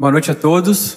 Boa 0.00 0.12
noite 0.12 0.30
a 0.30 0.34
todos. 0.36 0.96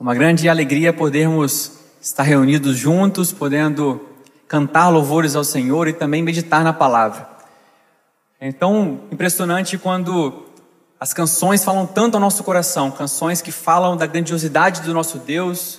Uma 0.00 0.14
grande 0.14 0.48
alegria 0.48 0.90
podermos 0.90 1.72
estar 2.00 2.22
reunidos 2.22 2.78
juntos, 2.78 3.30
podendo 3.30 4.08
cantar 4.48 4.88
louvores 4.88 5.36
ao 5.36 5.44
Senhor 5.44 5.86
e 5.86 5.92
também 5.92 6.22
meditar 6.22 6.64
na 6.64 6.72
palavra. 6.72 7.28
É 8.40 8.50
tão 8.52 9.02
impressionante 9.12 9.76
quando 9.76 10.46
as 10.98 11.12
canções 11.12 11.62
falam 11.62 11.86
tanto 11.86 12.14
ao 12.14 12.22
nosso 12.22 12.42
coração, 12.42 12.90
canções 12.90 13.42
que 13.42 13.52
falam 13.52 13.98
da 13.98 14.06
grandiosidade 14.06 14.80
do 14.80 14.94
nosso 14.94 15.18
Deus, 15.18 15.78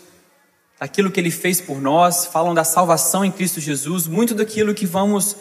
daquilo 0.80 1.10
que 1.10 1.20
ele 1.20 1.32
fez 1.32 1.60
por 1.60 1.82
nós, 1.82 2.28
falam 2.28 2.54
da 2.54 2.64
salvação 2.64 3.26
em 3.26 3.32
Cristo 3.32 3.60
Jesus, 3.60 4.06
muito 4.06 4.36
daquilo 4.36 4.76
que 4.76 4.86
vamos 4.86 5.36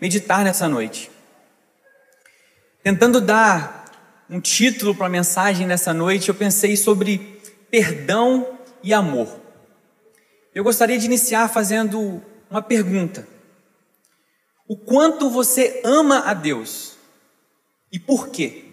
meditar 0.00 0.44
nessa 0.44 0.66
noite. 0.66 1.10
Tentando 2.82 3.20
dar 3.20 3.79
um 4.30 4.40
título 4.40 4.94
para 4.94 5.06
a 5.06 5.10
mensagem 5.10 5.66
nessa 5.66 5.92
noite, 5.92 6.28
eu 6.28 6.34
pensei 6.34 6.76
sobre 6.76 7.40
perdão 7.68 8.58
e 8.80 8.94
amor. 8.94 9.28
Eu 10.54 10.62
gostaria 10.62 10.96
de 10.96 11.04
iniciar 11.04 11.48
fazendo 11.48 12.22
uma 12.48 12.62
pergunta: 12.62 13.26
O 14.68 14.76
quanto 14.76 15.28
você 15.28 15.80
ama 15.84 16.20
a 16.20 16.32
Deus 16.32 16.96
e 17.90 17.98
por 17.98 18.28
quê? 18.28 18.66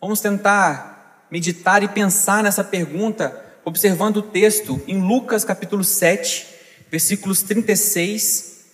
Vamos 0.00 0.20
tentar 0.20 1.28
meditar 1.30 1.84
e 1.84 1.88
pensar 1.88 2.42
nessa 2.42 2.64
pergunta 2.64 3.44
observando 3.64 4.18
o 4.18 4.22
texto 4.22 4.82
em 4.88 5.00
Lucas 5.00 5.44
capítulo 5.44 5.84
7, 5.84 6.46
versículos 6.90 7.42
36 7.42 8.64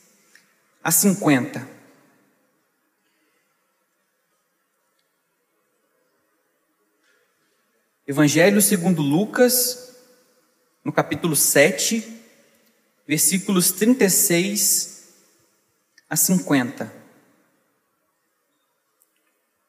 a 0.82 0.91
50. 0.91 1.81
Evangelho 8.05 8.61
segundo 8.61 9.01
Lucas, 9.01 9.95
no 10.84 10.92
capítulo 10.92 11.36
7, 11.36 12.05
versículos 13.06 13.70
36 13.70 15.09
a 16.11 16.17
50. 16.17 16.92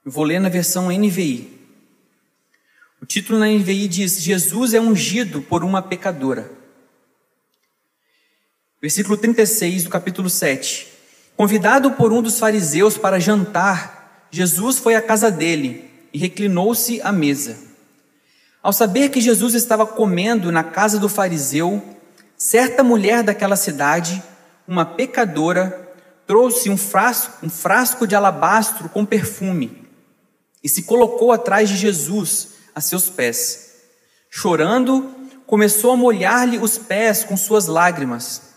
Eu 0.03 0.11
vou 0.11 0.23
ler 0.23 0.39
na 0.39 0.49
versão 0.49 0.89
NVI. 0.89 1.61
O 2.99 3.05
título 3.05 3.37
na 3.37 3.45
NVI 3.45 3.87
diz: 3.87 4.19
Jesus 4.19 4.73
é 4.73 4.81
ungido 4.81 5.43
por 5.43 5.63
uma 5.63 5.83
pecadora. 5.83 6.51
Versículo 8.81 9.15
36 9.15 9.83
do 9.83 9.91
capítulo 9.91 10.27
7. 10.27 10.87
Convidado 11.37 11.91
por 11.91 12.11
um 12.11 12.21
dos 12.21 12.39
fariseus 12.39 12.97
para 12.97 13.19
jantar, 13.19 14.27
Jesus 14.31 14.79
foi 14.79 14.95
à 14.95 15.01
casa 15.03 15.29
dele 15.29 15.87
e 16.11 16.17
reclinou-se 16.17 16.99
à 17.01 17.11
mesa. 17.11 17.72
Ao 18.63 18.71
saber 18.71 19.09
que 19.09 19.19
Jesus 19.19 19.53
estava 19.53 19.85
comendo 19.85 20.49
na 20.49 20.63
casa 20.63 20.97
do 20.97 21.09
fariseu, 21.09 21.83
certa 22.37 22.81
mulher 22.81 23.21
daquela 23.21 23.57
cidade, 23.57 24.23
uma 24.65 24.85
pecadora, 24.85 25.93
trouxe 26.25 26.69
um 26.69 26.77
frasco, 26.77 27.45
um 27.45 27.49
frasco 27.49 28.07
de 28.07 28.15
alabastro 28.15 28.87
com 28.87 29.05
perfume 29.05 29.83
e 30.63 30.69
se 30.69 30.83
colocou 30.83 31.33
atrás 31.33 31.67
de 31.67 31.75
Jesus, 31.75 32.53
a 32.73 32.79
seus 32.79 33.09
pés. 33.09 33.81
Chorando, 34.29 35.13
começou 35.45 35.91
a 35.91 35.97
molhar-lhe 35.97 36.57
os 36.57 36.77
pés 36.77 37.25
com 37.25 37.35
suas 37.35 37.67
lágrimas. 37.67 38.53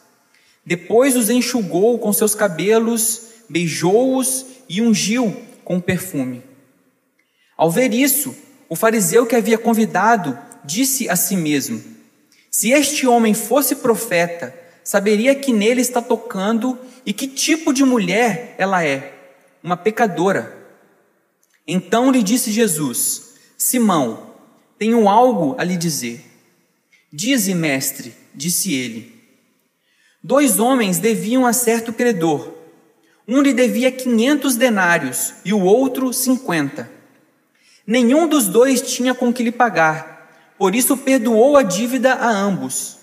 Depois 0.65 1.17
os 1.17 1.29
enxugou 1.29 1.99
com 1.99 2.13
seus 2.13 2.33
cabelos, 2.33 3.23
beijou-os 3.49 4.47
e 4.69 4.81
ungiu 4.81 5.37
com 5.65 5.81
perfume. 5.81 6.45
Ao 7.57 7.71
ver 7.71 7.93
isso, 7.93 8.46
o 8.69 8.77
fariseu 8.77 9.27
que 9.27 9.37
havia 9.37 9.59
convidado 9.59 10.39
disse 10.65 11.09
a 11.09 11.17
si 11.17 11.37
mesmo: 11.37 11.83
Se 12.51 12.71
este 12.71 13.07
homem 13.07 13.35
fosse 13.35 13.77
profeta, 13.77 14.55
saberia 14.83 15.35
que 15.35 15.53
nele 15.53 15.81
está 15.81 16.03
tocando 16.03 16.79
e 17.05 17.13
que 17.13 17.29
tipo 17.29 17.73
de 17.73 17.85
mulher 17.85 18.55
ela 18.59 18.85
é, 18.85 19.15
uma 19.63 19.77
pecadora. 19.77 20.57
Então 21.67 22.11
lhe 22.11 22.23
disse 22.23 22.51
Jesus: 22.51 23.35
Simão, 23.57 24.35
tenho 24.79 25.09
algo 25.09 25.55
a 25.59 25.65
lhe 25.65 25.77
dizer. 25.77 26.25
Dize, 27.13 27.55
mestre, 27.55 28.15
disse 28.35 28.75
ele. 28.75 29.15
Dois 30.23 30.59
homens 30.59 30.99
deviam 30.99 31.47
a 31.47 31.53
certo 31.53 31.93
credor. 31.93 32.53
Um 33.29 33.41
lhe 33.41 33.53
devia 33.53 33.91
quinhentos 33.91 34.57
denários 34.57 35.35
e 35.45 35.53
o 35.53 35.61
outro 35.63 36.13
cinquenta. 36.13 36.96
Nenhum 37.87 38.27
dos 38.27 38.49
dois 38.49 38.83
tinha 38.83 39.15
com 39.15 39.33
que 39.33 39.45
lhe 39.45 39.53
pagar, 39.53 40.55
por 40.59 40.75
isso 40.75 40.97
perdoou 40.97 41.57
a 41.57 41.63
dívida 41.63 42.15
a 42.15 42.29
ambos. 42.29 42.97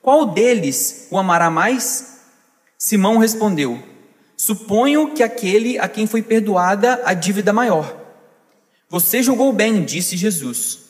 Qual 0.00 0.26
deles 0.26 1.08
o 1.10 1.18
amará 1.18 1.50
mais? 1.50 2.20
Simão 2.78 3.18
respondeu: 3.18 3.82
Suponho 4.36 5.12
que 5.12 5.22
aquele 5.22 5.78
a 5.78 5.88
quem 5.88 6.06
foi 6.06 6.22
perdoada 6.22 7.02
a 7.04 7.12
dívida 7.12 7.52
maior. 7.52 8.00
Você 8.88 9.22
julgou 9.22 9.52
bem, 9.52 9.84
disse 9.84 10.16
Jesus. 10.16 10.80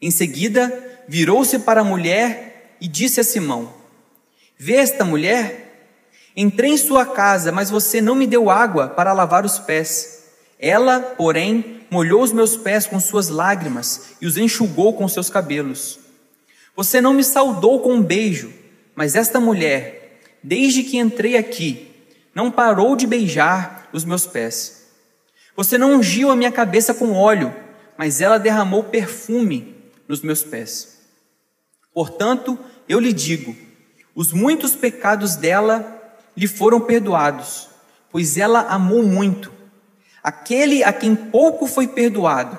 Em 0.00 0.10
seguida, 0.10 1.04
virou-se 1.06 1.58
para 1.60 1.82
a 1.82 1.84
mulher 1.84 2.76
e 2.80 2.88
disse 2.88 3.20
a 3.20 3.24
Simão: 3.24 3.72
Vê 4.58 4.76
esta 4.76 5.04
mulher? 5.04 5.90
Entrei 6.36 6.70
em 6.70 6.76
sua 6.76 7.04
casa, 7.04 7.52
mas 7.52 7.70
você 7.70 8.00
não 8.00 8.14
me 8.14 8.26
deu 8.26 8.48
água 8.48 8.88
para 8.88 9.12
lavar 9.12 9.44
os 9.44 9.58
pés. 9.58 10.21
Ela, 10.62 11.00
porém, 11.00 11.80
molhou 11.90 12.22
os 12.22 12.32
meus 12.32 12.56
pés 12.56 12.86
com 12.86 13.00
suas 13.00 13.28
lágrimas 13.28 14.12
e 14.20 14.26
os 14.26 14.38
enxugou 14.38 14.92
com 14.92 15.08
seus 15.08 15.28
cabelos. 15.28 15.98
Você 16.76 17.00
não 17.00 17.12
me 17.12 17.24
saudou 17.24 17.80
com 17.80 17.94
um 17.94 18.02
beijo, 18.02 18.52
mas 18.94 19.16
esta 19.16 19.40
mulher, 19.40 20.20
desde 20.40 20.84
que 20.84 20.98
entrei 20.98 21.36
aqui, 21.36 21.90
não 22.32 22.48
parou 22.48 22.94
de 22.94 23.08
beijar 23.08 23.88
os 23.92 24.04
meus 24.04 24.24
pés. 24.24 24.86
Você 25.56 25.76
não 25.76 25.96
ungiu 25.96 26.30
a 26.30 26.36
minha 26.36 26.52
cabeça 26.52 26.94
com 26.94 27.12
óleo, 27.12 27.52
mas 27.98 28.20
ela 28.20 28.38
derramou 28.38 28.84
perfume 28.84 29.74
nos 30.06 30.22
meus 30.22 30.44
pés. 30.44 31.00
Portanto, 31.92 32.56
eu 32.88 33.00
lhe 33.00 33.12
digo: 33.12 33.54
os 34.14 34.32
muitos 34.32 34.76
pecados 34.76 35.34
dela 35.34 36.00
lhe 36.36 36.46
foram 36.46 36.80
perdoados, 36.80 37.68
pois 38.12 38.38
ela 38.38 38.60
amou 38.60 39.02
muito. 39.02 39.61
Aquele 40.22 40.84
a 40.84 40.92
quem 40.92 41.16
pouco 41.16 41.66
foi 41.66 41.88
perdoado, 41.88 42.58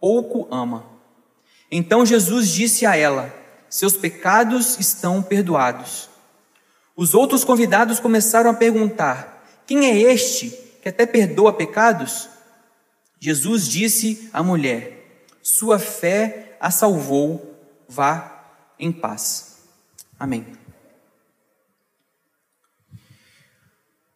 pouco 0.00 0.48
ama. 0.50 0.84
Então 1.70 2.04
Jesus 2.04 2.48
disse 2.48 2.84
a 2.84 2.96
ela: 2.96 3.32
Seus 3.68 3.94
pecados 3.94 4.78
estão 4.78 5.22
perdoados. 5.22 6.10
Os 6.96 7.14
outros 7.14 7.44
convidados 7.44 8.00
começaram 8.00 8.50
a 8.50 8.54
perguntar: 8.54 9.44
Quem 9.66 9.86
é 9.86 9.96
este 9.96 10.50
que 10.82 10.88
até 10.88 11.06
perdoa 11.06 11.52
pecados? 11.52 12.28
Jesus 13.20 13.68
disse 13.68 14.28
à 14.32 14.42
mulher: 14.42 15.24
Sua 15.40 15.78
fé 15.78 16.56
a 16.60 16.70
salvou, 16.70 17.56
vá 17.88 18.44
em 18.78 18.90
paz. 18.90 19.58
Amém. 20.18 20.61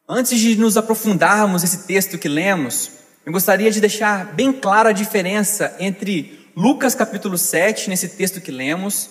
Antes 0.09 0.39
de 0.39 0.55
nos 0.55 0.77
aprofundarmos 0.77 1.63
nesse 1.63 1.79
texto 1.79 2.17
que 2.17 2.29
lemos, 2.29 2.93
eu 3.25 3.33
gostaria 3.33 3.73
de 3.73 3.81
deixar 3.81 4.35
bem 4.35 4.53
clara 4.53 4.91
a 4.91 4.93
diferença 4.93 5.75
entre 5.81 6.49
Lucas 6.55 6.95
capítulo 6.95 7.37
7, 7.37 7.91
nesse 7.91 8.11
texto 8.11 8.41
que 8.41 8.53
lemos, 8.53 9.11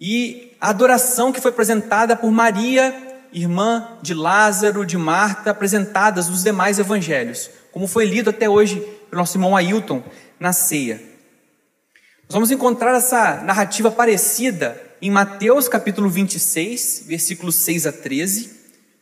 e 0.00 0.56
a 0.58 0.70
adoração 0.70 1.30
que 1.30 1.42
foi 1.42 1.50
apresentada 1.50 2.16
por 2.16 2.30
Maria, 2.30 3.20
irmã 3.34 3.98
de 4.00 4.14
Lázaro, 4.14 4.86
de 4.86 4.96
Marta, 4.96 5.50
apresentadas 5.50 6.26
nos 6.26 6.42
demais 6.42 6.78
evangelhos, 6.78 7.50
como 7.70 7.86
foi 7.86 8.06
lido 8.06 8.30
até 8.30 8.48
hoje 8.48 8.80
pelo 9.10 9.20
nosso 9.20 9.36
irmão 9.36 9.54
Ailton 9.54 10.02
na 10.40 10.54
ceia. 10.54 11.02
Nós 12.22 12.32
vamos 12.32 12.50
encontrar 12.50 12.96
essa 12.96 13.42
narrativa 13.42 13.90
parecida 13.90 14.80
em 15.02 15.10
Mateus 15.10 15.68
capítulo 15.68 16.08
26, 16.08 17.04
versículos 17.06 17.56
6 17.56 17.86
a 17.86 17.92
13, 17.92 18.57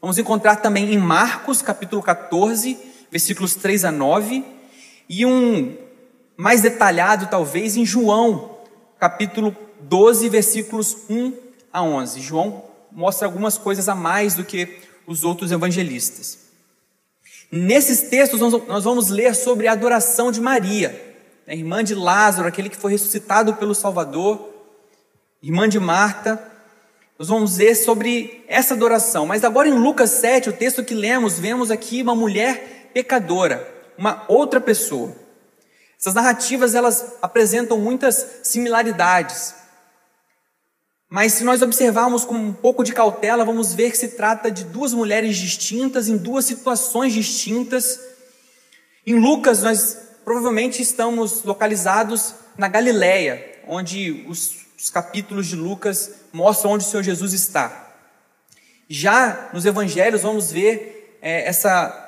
Vamos 0.07 0.19
encontrar 0.19 0.55
também 0.55 0.95
em 0.95 0.99
Marcos, 0.99 1.61
capítulo 1.61 2.01
14, 2.01 2.79
versículos 3.11 3.57
3 3.57 3.87
a 3.87 3.91
9, 3.91 4.45
e 5.09 5.27
um 5.27 5.77
mais 6.37 6.63
detalhado, 6.63 7.27
talvez, 7.27 7.77
em 7.77 7.85
João, 7.85 8.57
capítulo 9.01 9.57
12, 9.81 10.29
versículos 10.29 10.97
1 11.11 11.33
a 11.73 11.83
11. 11.83 12.21
João 12.21 12.63
mostra 12.93 13.27
algumas 13.27 13.59
coisas 13.59 13.89
a 13.89 13.97
mais 13.97 14.37
do 14.37 14.45
que 14.45 14.79
os 15.09 15.25
outros 15.25 15.51
evangelistas. 15.51 16.39
Nesses 17.51 18.03
textos, 18.03 18.39
nós 18.41 18.85
vamos 18.85 19.11
ler 19.11 19.35
sobre 19.35 19.67
a 19.67 19.73
adoração 19.73 20.31
de 20.31 20.41
Maria, 20.41 21.17
a 21.49 21.53
irmã 21.53 21.83
de 21.83 21.97
Lázaro, 21.97 22.47
aquele 22.47 22.69
que 22.69 22.77
foi 22.77 22.93
ressuscitado 22.93 23.55
pelo 23.55 23.75
Salvador, 23.75 24.55
irmã 25.43 25.69
de 25.69 25.81
Marta, 25.81 26.56
nós 27.19 27.29
vamos 27.29 27.57
ver 27.57 27.75
sobre 27.75 28.45
essa 28.47 28.75
adoração. 28.75 29.27
Mas 29.27 29.43
agora 29.43 29.69
em 29.69 29.73
Lucas 29.73 30.11
7, 30.11 30.51
o 30.51 30.53
texto 30.53 30.85
que 30.85 30.95
lemos, 30.95 31.39
vemos 31.39 31.71
aqui 31.71 32.03
uma 32.03 32.15
mulher 32.15 32.91
pecadora, 32.93 33.67
uma 33.97 34.25
outra 34.29 34.61
pessoa. 34.61 35.17
Essas 35.99 36.13
narrativas 36.13 36.75
elas 36.75 37.15
apresentam 37.23 37.79
muitas 37.79 38.41
similaridades. 38.43 39.55
Mas 41.09 41.33
se 41.35 41.45
nós 41.45 41.63
observarmos 41.63 42.25
com 42.25 42.35
um 42.35 42.53
pouco 42.53 42.85
de 42.85 42.93
cautela, 42.93 43.45
vamos 43.45 43.73
ver 43.73 43.91
que 43.93 43.99
se 43.99 44.09
trata 44.09 44.51
de 44.51 44.65
duas 44.65 44.93
mulheres 44.93 45.37
distintas 45.37 46.09
em 46.09 46.17
duas 46.19 46.45
situações 46.45 47.15
distintas. 47.15 47.99
Em 49.07 49.15
Lucas 49.15 49.63
nós 49.63 49.97
provavelmente 50.25 50.83
estamos 50.83 51.45
localizados 51.45 52.35
na 52.59 52.69
Galileia, 52.69 53.63
onde 53.67 54.27
os, 54.29 54.66
os 54.77 54.91
capítulos 54.91 55.47
de 55.47 55.57
Lucas 55.57 56.11
mostram 56.33 56.73
onde 56.73 56.85
o 56.85 56.89
Senhor 56.89 57.03
Jesus 57.03 57.33
está. 57.33 57.95
Já 58.89 59.51
nos 59.53 59.65
evangelhos 59.65 60.23
vamos 60.23 60.51
ver 60.53 61.19
é, 61.21 61.49
essa 61.49 62.03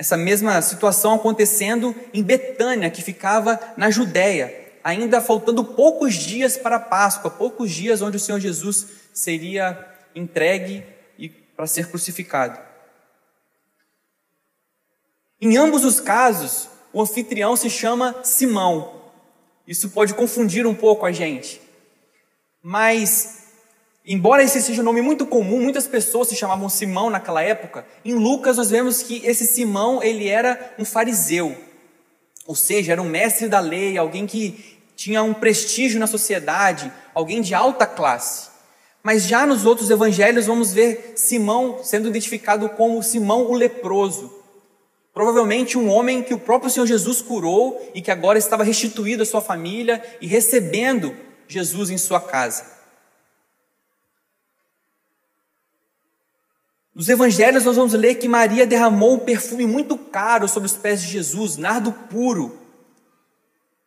essa 0.00 0.16
mesma 0.16 0.62
situação 0.62 1.12
acontecendo 1.12 1.94
em 2.14 2.22
Betânia, 2.22 2.90
que 2.90 3.02
ficava 3.02 3.60
na 3.76 3.90
Judéia, 3.90 4.72
ainda 4.82 5.20
faltando 5.20 5.62
poucos 5.62 6.14
dias 6.14 6.56
para 6.56 6.76
a 6.76 6.80
Páscoa, 6.80 7.30
poucos 7.30 7.70
dias 7.70 8.00
onde 8.00 8.16
o 8.16 8.20
Senhor 8.20 8.40
Jesus 8.40 8.86
seria 9.12 9.86
entregue 10.14 10.86
e 11.18 11.28
para 11.28 11.66
ser 11.66 11.88
crucificado. 11.88 12.58
Em 15.38 15.58
ambos 15.58 15.84
os 15.84 16.00
casos, 16.00 16.70
o 16.94 17.02
anfitrião 17.02 17.54
se 17.54 17.68
chama 17.68 18.24
Simão. 18.24 19.02
Isso 19.66 19.90
pode 19.90 20.14
confundir 20.14 20.66
um 20.66 20.74
pouco 20.74 21.04
a 21.04 21.12
gente. 21.12 21.60
Mas 22.62 23.40
Embora 24.04 24.42
esse 24.42 24.62
seja 24.62 24.80
um 24.80 24.84
nome 24.84 25.02
muito 25.02 25.26
comum, 25.26 25.60
muitas 25.60 25.86
pessoas 25.86 26.28
se 26.28 26.34
chamavam 26.34 26.68
Simão 26.70 27.10
naquela 27.10 27.42
época. 27.42 27.86
Em 28.04 28.14
Lucas 28.14 28.56
nós 28.56 28.70
vemos 28.70 29.02
que 29.02 29.24
esse 29.24 29.46
Simão, 29.46 30.02
ele 30.02 30.26
era 30.26 30.74
um 30.78 30.84
fariseu. 30.84 31.54
Ou 32.46 32.54
seja, 32.56 32.92
era 32.92 33.02
um 33.02 33.08
mestre 33.08 33.46
da 33.46 33.60
lei, 33.60 33.98
alguém 33.98 34.26
que 34.26 34.78
tinha 34.96 35.22
um 35.22 35.34
prestígio 35.34 36.00
na 36.00 36.06
sociedade, 36.06 36.90
alguém 37.14 37.42
de 37.42 37.54
alta 37.54 37.86
classe. 37.86 38.48
Mas 39.02 39.24
já 39.24 39.46
nos 39.46 39.64
outros 39.64 39.90
evangelhos 39.90 40.46
vamos 40.46 40.72
ver 40.72 41.12
Simão 41.14 41.80
sendo 41.84 42.08
identificado 42.08 42.68
como 42.70 43.02
Simão 43.02 43.50
o 43.50 43.54
leproso. 43.54 44.34
Provavelmente 45.12 45.76
um 45.76 45.90
homem 45.90 46.22
que 46.22 46.34
o 46.34 46.38
próprio 46.38 46.70
Senhor 46.70 46.86
Jesus 46.86 47.20
curou 47.20 47.80
e 47.94 48.00
que 48.00 48.10
agora 48.10 48.38
estava 48.38 48.64
restituído 48.64 49.22
à 49.22 49.26
sua 49.26 49.40
família 49.40 50.02
e 50.20 50.26
recebendo 50.26 51.14
Jesus 51.54 51.90
em 51.90 51.98
sua 51.98 52.20
casa. 52.20 52.80
Nos 56.94 57.08
evangelhos 57.08 57.64
nós 57.64 57.76
vamos 57.76 57.94
ler 57.94 58.16
que 58.16 58.28
Maria 58.28 58.66
derramou 58.66 59.14
um 59.14 59.18
perfume 59.18 59.66
muito 59.66 59.96
caro 59.96 60.46
sobre 60.46 60.66
os 60.66 60.76
pés 60.76 61.00
de 61.00 61.08
Jesus, 61.08 61.56
nardo 61.56 61.92
puro, 61.92 62.58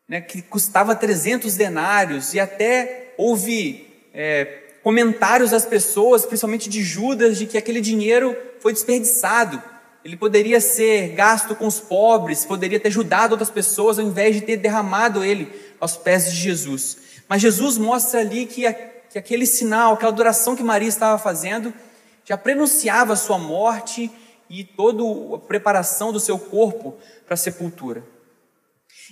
né, 0.08 0.20
que 0.22 0.42
custava 0.42 0.96
300 0.96 1.56
denários, 1.56 2.34
e 2.34 2.40
até 2.40 3.14
houve 3.18 3.88
é, 4.14 4.64
comentários 4.82 5.52
das 5.52 5.66
pessoas, 5.66 6.26
principalmente 6.26 6.70
de 6.70 6.82
Judas, 6.82 7.38
de 7.38 7.46
que 7.46 7.58
aquele 7.58 7.82
dinheiro 7.82 8.36
foi 8.60 8.74
desperdiçado. 8.74 9.62
Ele 10.04 10.18
poderia 10.18 10.60
ser 10.60 11.10
gasto 11.10 11.56
com 11.56 11.68
os 11.68 11.80
pobres, 11.80 12.46
poderia 12.46 12.80
ter 12.80 12.90
ajudado 12.90 13.34
outras 13.34 13.50
pessoas, 13.50 14.00
ao 14.00 14.06
invés 14.06 14.36
de 14.36 14.42
ter 14.42 14.58
derramado 14.58 15.24
ele 15.24 15.50
aos 15.80 15.96
pés 15.96 16.32
de 16.32 16.38
Jesus. 16.38 16.98
Mas 17.34 17.42
Jesus 17.42 17.80
mostra 17.80 18.20
ali 18.20 18.46
que, 18.46 18.64
a, 18.68 18.72
que 18.72 19.18
aquele 19.18 19.48
sinal, 19.48 19.96
aquela 19.96 20.12
adoração 20.12 20.56
que 20.56 20.62
Maria 20.62 20.88
estava 20.88 21.18
fazendo, 21.18 21.74
já 22.24 22.38
prenunciava 22.38 23.14
a 23.14 23.16
sua 23.16 23.40
morte 23.40 24.12
e 24.48 24.64
toda 24.64 25.02
a 25.36 25.40
preparação 25.40 26.14
do 26.14 26.20
seu 26.20 26.38
corpo 26.38 26.96
para 27.26 27.34
a 27.34 27.38
sepultura. 27.38 28.04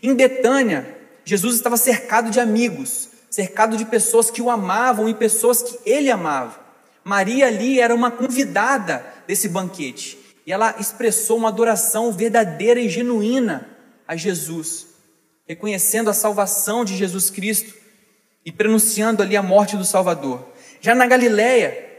Em 0.03 0.13
Betânia, 0.13 1.00
Jesus 1.25 1.56
estava 1.56 1.77
cercado 1.77 2.29
de 2.29 2.39
amigos, 2.39 3.09
cercado 3.27 3.75
de 3.75 3.85
pessoas 3.85 4.29
que 4.29 4.39
o 4.39 4.51
amavam 4.51 5.09
e 5.09 5.15
pessoas 5.15 5.63
que 5.63 5.79
ele 5.83 6.12
amava. 6.12 6.59
Maria 7.03 7.47
ali 7.47 7.79
era 7.79 7.95
uma 7.95 8.12
convidada 8.12 9.03
desse 9.25 9.50
banquete 9.50 10.19
e 10.45 10.53
ela 10.53 10.75
expressou 10.79 11.38
uma 11.38 11.50
adoração 11.50 12.12
verdadeira 12.12 12.79
e 12.79 12.88
genuína 12.88 13.68
a 14.07 14.15
Jesus, 14.15 14.85
reconhecendo 15.47 16.07
a 16.07 16.13
salvação 16.13 16.85
de 16.85 16.95
Jesus 16.95 17.31
Cristo 17.31 17.81
e 18.45 18.51
prenunciando 18.51 19.21
ali 19.21 19.35
a 19.35 19.43
morte 19.43 19.77
do 19.77 19.85
Salvador. 19.85 20.47
Já 20.79 20.95
na 20.95 21.05
Galileia, 21.05 21.89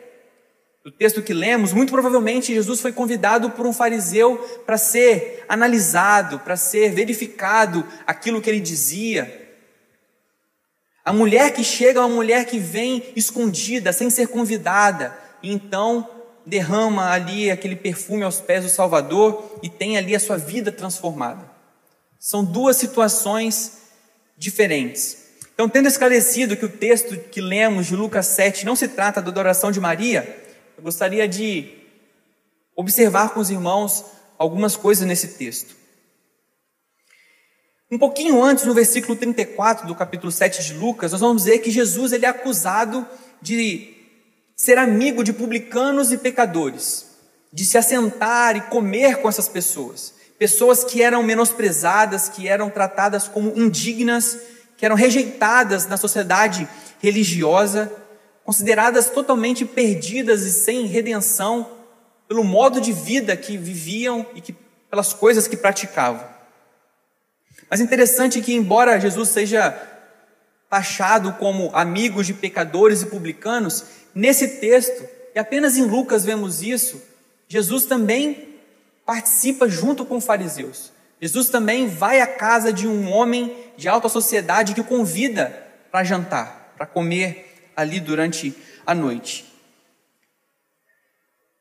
do 0.85 0.91
texto 0.91 1.23
que 1.23 1.33
lemos, 1.33 1.73
muito 1.73 1.93
provavelmente 1.93 2.53
Jesus 2.53 2.81
foi 2.81 2.93
convidado 2.93 3.51
por 3.51 3.67
um 3.67 3.73
fariseu 3.73 4.37
para 4.67 4.77
ser 4.77 5.45
analisado, 5.49 6.41
para 6.41 6.57
ser 6.57 6.91
verificado 6.91 7.87
aquilo 8.07 8.41
que 8.41 8.51
ele 8.51 8.61
dizia. 8.61 9.41
A 11.05 11.13
mulher 11.13 11.53
que 11.53 11.63
chega 11.63 12.01
é 12.01 12.03
uma 12.03 12.15
mulher 12.15 12.47
que 12.47 12.59
vem 12.59 13.05
escondida, 13.15 13.93
sem 13.93 14.11
ser 14.11 14.29
convidada, 14.29 15.17
e 15.43 15.53
então 15.53 16.09
derrama 16.45 17.11
ali 17.11 17.51
aquele 17.51 17.77
perfume 17.77 18.25
aos 18.25 18.41
pés 18.41 18.65
do 18.65 18.71
Salvador 18.71 19.61
e 19.63 19.69
tem 19.69 19.97
ali 19.97 20.15
a 20.15 20.21
sua 20.21 20.37
vida 20.37 20.73
transformada. 20.73 21.49
São 22.19 22.45
duas 22.45 22.77
situações 22.77 23.79
diferentes. 24.37 25.22
Então, 25.63 25.71
tendo 25.71 25.87
esclarecido 25.87 26.57
que 26.57 26.65
o 26.65 26.69
texto 26.69 27.17
que 27.31 27.41
lemos 27.41 27.87
de 27.87 27.95
Lucas 27.95 28.27
7 28.27 28.67
não 28.67 28.75
se 28.75 28.89
trata 28.89 29.23
da 29.23 29.31
adoração 29.31 29.71
de 29.71 29.79
Maria, 29.79 30.45
eu 30.77 30.83
gostaria 30.83 31.29
de 31.29 31.73
observar 32.75 33.29
com 33.29 33.39
os 33.39 33.49
irmãos 33.49 34.05
algumas 34.37 34.75
coisas 34.75 35.07
nesse 35.07 35.39
texto. 35.39 35.77
Um 37.89 37.97
pouquinho 37.97 38.43
antes, 38.43 38.65
no 38.65 38.75
versículo 38.75 39.15
34 39.15 39.87
do 39.87 39.95
capítulo 39.95 40.33
7 40.33 40.65
de 40.65 40.75
Lucas, 40.75 41.13
nós 41.13 41.21
vamos 41.21 41.45
ver 41.45 41.61
que 41.61 41.71
Jesus 41.71 42.11
ele 42.11 42.27
é 42.27 42.29
acusado 42.29 43.07
de 43.41 43.95
ser 44.57 44.79
amigo 44.79 45.23
de 45.23 45.33
publicanos 45.33 46.11
e 46.11 46.19
pecadores, 46.19 47.07
de 47.53 47.65
se 47.65 47.79
assentar 47.79 48.57
e 48.57 48.63
comer 48.63 49.19
com 49.19 49.29
essas 49.29 49.49
pessoas, 49.49 50.13
pessoas 50.37 50.83
que 50.83 51.01
eram 51.01 51.23
menosprezadas, 51.23 52.29
que 52.29 52.49
eram 52.49 52.69
tratadas 52.69 53.29
como 53.29 53.57
indignas, 53.57 54.51
que 54.83 54.87
eram 54.87 54.97
rejeitadas 54.97 55.87
na 55.87 55.97
sociedade 55.97 56.69
religiosa 57.01 57.89
consideradas 58.45 59.09
totalmente 59.11 59.65
perdidas 59.65 60.43
e 60.43 60.51
sem 60.51 60.87
redenção 60.87 61.71
pelo 62.27 62.43
modo 62.43 62.81
de 62.81 62.93
vida 62.93 63.37
que 63.37 63.57
viviam 63.57 64.27
e 64.35 64.41
que, 64.41 64.53
pelas 64.91 65.13
coisas 65.13 65.47
que 65.47 65.57
praticavam. 65.57 66.27
Mas 67.71 67.81
interessante 67.81 68.41
que, 68.41 68.55
embora 68.55 68.99
Jesus 68.99 69.29
seja 69.29 69.71
taxado 70.69 71.35
como 71.35 71.71
amigo 71.73 72.25
de 72.25 72.35
pecadores 72.35 73.03
e 73.03 73.07
publicanos, 73.07 73.85
nesse 74.13 74.59
texto, 74.59 75.09
e 75.33 75.39
apenas 75.39 75.77
em 75.77 75.85
Lucas 75.85 76.25
vemos 76.25 76.61
isso, 76.61 77.01
Jesus 77.47 77.85
também 77.85 78.59
participa 79.07 79.69
junto 79.69 80.05
com 80.05 80.21
fariseus. 80.21 80.92
Jesus 81.23 81.49
também 81.49 81.87
vai 81.87 82.21
à 82.21 82.27
casa 82.27 82.73
de 82.73 82.89
um 82.89 83.09
homem 83.13 83.57
de 83.77 83.89
alta 83.89 84.09
sociedade 84.09 84.75
que 84.75 84.81
o 84.81 84.85
convida 84.85 85.57
para 85.89 86.03
jantar, 86.03 86.75
para 86.77 86.85
comer 86.85 87.71
ali 87.77 88.01
durante 88.01 88.53
a 88.85 88.93
noite. 88.93 89.47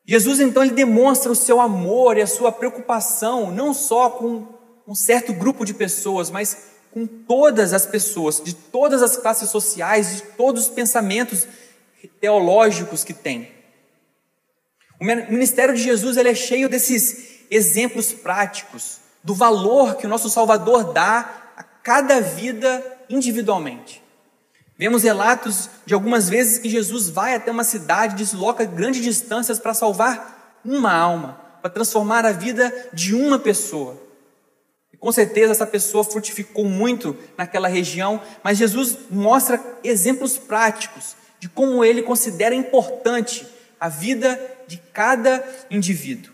Jesus 0.04 0.40
então 0.40 0.64
ele 0.64 0.74
demonstra 0.74 1.30
o 1.30 1.36
seu 1.36 1.60
amor 1.60 2.18
e 2.18 2.22
a 2.22 2.26
sua 2.26 2.50
preocupação 2.50 3.52
não 3.52 3.72
só 3.72 4.10
com 4.10 4.48
um 4.84 4.96
certo 4.96 5.32
grupo 5.32 5.64
de 5.64 5.72
pessoas, 5.72 6.28
mas 6.28 6.72
com 6.90 7.06
todas 7.06 7.72
as 7.72 7.86
pessoas, 7.86 8.42
de 8.42 8.56
todas 8.56 9.00
as 9.00 9.16
classes 9.16 9.48
sociais, 9.48 10.16
de 10.16 10.22
todos 10.36 10.64
os 10.64 10.70
pensamentos 10.70 11.46
teológicos 12.20 13.04
que 13.04 13.14
tem. 13.14 13.52
O 15.00 15.04
ministério 15.04 15.72
de 15.72 15.84
Jesus 15.84 16.16
ele 16.16 16.30
é 16.30 16.34
cheio 16.34 16.68
desses 16.68 17.46
exemplos 17.48 18.12
práticos 18.12 19.01
do 19.22 19.34
valor 19.34 19.96
que 19.96 20.06
o 20.06 20.08
nosso 20.08 20.28
Salvador 20.28 20.92
dá 20.92 21.52
a 21.56 21.62
cada 21.62 22.20
vida 22.20 22.84
individualmente. 23.08 24.02
Vemos 24.76 25.02
relatos 25.04 25.70
de 25.86 25.94
algumas 25.94 26.28
vezes 26.28 26.58
que 26.58 26.68
Jesus 26.68 27.08
vai 27.08 27.34
até 27.34 27.50
uma 27.50 27.62
cidade, 27.62 28.16
desloca 28.16 28.64
grandes 28.64 29.02
distâncias 29.02 29.58
para 29.58 29.74
salvar 29.74 30.60
uma 30.64 30.92
alma, 30.92 31.40
para 31.60 31.70
transformar 31.70 32.26
a 32.26 32.32
vida 32.32 32.74
de 32.92 33.14
uma 33.14 33.38
pessoa. 33.38 33.96
E 34.92 34.96
com 34.96 35.12
certeza 35.12 35.52
essa 35.52 35.66
pessoa 35.66 36.02
frutificou 36.02 36.64
muito 36.64 37.16
naquela 37.36 37.68
região, 37.68 38.20
mas 38.42 38.58
Jesus 38.58 38.96
mostra 39.10 39.60
exemplos 39.84 40.36
práticos 40.36 41.14
de 41.38 41.48
como 41.48 41.84
ele 41.84 42.02
considera 42.02 42.54
importante 42.54 43.46
a 43.78 43.88
vida 43.88 44.40
de 44.66 44.78
cada 44.92 45.44
indivíduo. 45.70 46.31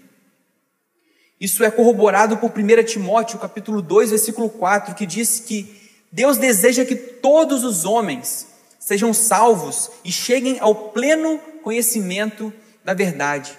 Isso 1.40 1.62
é 1.62 1.70
corroborado 1.70 2.36
por 2.38 2.50
1 2.50 2.84
Timóteo, 2.84 3.38
capítulo 3.38 3.80
2, 3.80 4.10
versículo 4.10 4.48
4, 4.48 4.94
que 4.94 5.06
diz 5.06 5.38
que 5.38 5.92
Deus 6.10 6.36
deseja 6.36 6.84
que 6.84 6.96
todos 6.96 7.62
os 7.64 7.84
homens 7.84 8.48
sejam 8.78 9.12
salvos 9.14 9.90
e 10.04 10.10
cheguem 10.10 10.58
ao 10.60 10.74
pleno 10.74 11.38
conhecimento 11.62 12.52
da 12.84 12.94
verdade. 12.94 13.56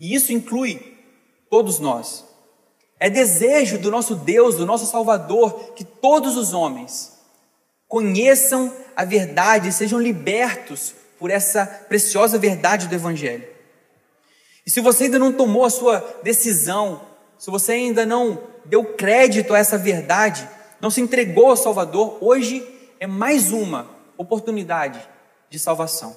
E 0.00 0.14
isso 0.14 0.32
inclui 0.32 0.98
todos 1.50 1.78
nós. 1.78 2.24
É 3.00 3.10
desejo 3.10 3.78
do 3.78 3.90
nosso 3.90 4.14
Deus, 4.14 4.56
do 4.56 4.66
nosso 4.66 4.86
Salvador, 4.86 5.72
que 5.74 5.84
todos 5.84 6.36
os 6.36 6.52
homens 6.52 7.12
conheçam 7.88 8.72
a 8.94 9.04
verdade 9.04 9.68
e 9.68 9.72
sejam 9.72 9.98
libertos 9.98 10.94
por 11.18 11.30
essa 11.30 11.66
preciosa 11.66 12.38
verdade 12.38 12.86
do 12.86 12.94
Evangelho. 12.94 13.53
E 14.66 14.70
se 14.70 14.80
você 14.80 15.04
ainda 15.04 15.18
não 15.18 15.32
tomou 15.32 15.64
a 15.64 15.70
sua 15.70 16.00
decisão, 16.22 17.06
se 17.38 17.50
você 17.50 17.72
ainda 17.72 18.06
não 18.06 18.42
deu 18.64 18.84
crédito 18.84 19.52
a 19.52 19.58
essa 19.58 19.76
verdade, 19.76 20.48
não 20.80 20.90
se 20.90 21.00
entregou 21.00 21.50
ao 21.50 21.56
Salvador, 21.56 22.18
hoje 22.20 22.66
é 22.98 23.06
mais 23.06 23.52
uma 23.52 23.90
oportunidade 24.16 25.06
de 25.50 25.58
salvação. 25.58 26.16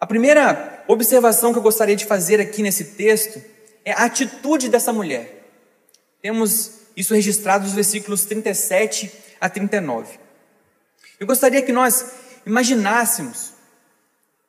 A 0.00 0.06
primeira 0.06 0.84
observação 0.86 1.52
que 1.52 1.58
eu 1.58 1.62
gostaria 1.62 1.96
de 1.96 2.04
fazer 2.04 2.40
aqui 2.40 2.62
nesse 2.62 2.96
texto 2.96 3.42
é 3.84 3.92
a 3.92 4.04
atitude 4.04 4.68
dessa 4.68 4.92
mulher. 4.92 5.48
Temos 6.20 6.80
isso 6.96 7.14
registrado 7.14 7.64
nos 7.64 7.72
versículos 7.72 8.24
37 8.24 9.10
a 9.40 9.48
39. 9.48 10.18
Eu 11.18 11.26
gostaria 11.26 11.62
que 11.62 11.72
nós 11.72 12.12
imaginássemos 12.44 13.53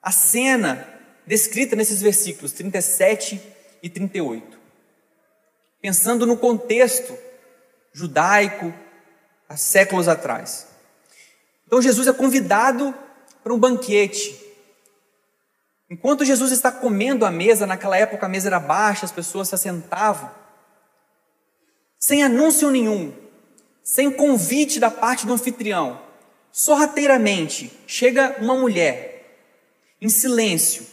a 0.05 0.11
cena 0.11 0.87
descrita 1.25 1.75
nesses 1.75 1.99
versículos 1.99 2.51
37 2.51 3.41
e 3.81 3.89
38. 3.89 4.59
Pensando 5.81 6.27
no 6.27 6.37
contexto 6.37 7.17
judaico 7.91 8.71
há 9.49 9.57
séculos 9.57 10.07
atrás. 10.07 10.67
Então 11.65 11.81
Jesus 11.81 12.07
é 12.07 12.13
convidado 12.13 12.93
para 13.43 13.51
um 13.51 13.57
banquete. 13.57 14.39
Enquanto 15.89 16.23
Jesus 16.23 16.51
está 16.51 16.71
comendo 16.71 17.25
à 17.25 17.31
mesa, 17.31 17.65
naquela 17.65 17.97
época 17.97 18.27
a 18.27 18.29
mesa 18.29 18.49
era 18.49 18.59
baixa, 18.59 19.05
as 19.05 19.11
pessoas 19.11 19.49
se 19.49 19.55
assentavam, 19.55 20.29
sem 21.97 22.23
anúncio 22.23 22.69
nenhum, 22.69 23.11
sem 23.81 24.11
convite 24.11 24.79
da 24.79 24.91
parte 24.91 25.25
do 25.25 25.33
anfitrião, 25.33 25.99
sorrateiramente 26.51 27.71
chega 27.87 28.35
uma 28.39 28.55
mulher 28.55 29.14
em 30.01 30.09
silêncio 30.09 30.85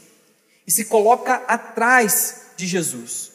e 0.66 0.70
se 0.70 0.84
coloca 0.84 1.34
atrás 1.46 2.46
de 2.56 2.66
Jesus. 2.66 3.32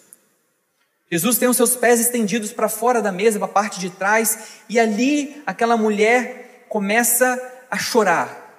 Jesus 1.10 1.38
tem 1.38 1.48
os 1.48 1.56
seus 1.56 1.76
pés 1.76 2.00
estendidos 2.00 2.52
para 2.52 2.68
fora 2.68 3.02
da 3.02 3.12
mesa, 3.12 3.40
para 3.40 3.48
a 3.48 3.52
parte 3.52 3.80
de 3.80 3.90
trás, 3.90 4.62
e 4.68 4.80
ali 4.80 5.42
aquela 5.46 5.78
mulher 5.78 6.66
começa 6.68 7.42
a 7.72 7.78
chorar, 7.78 8.56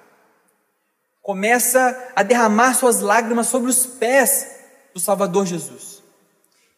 começa 1.21 2.11
a 2.15 2.23
derramar 2.23 2.73
suas 2.73 3.01
lágrimas 3.01 3.47
sobre 3.47 3.69
os 3.69 3.85
pés 3.85 4.47
do 4.93 4.99
Salvador 4.99 5.45
Jesus. 5.45 6.01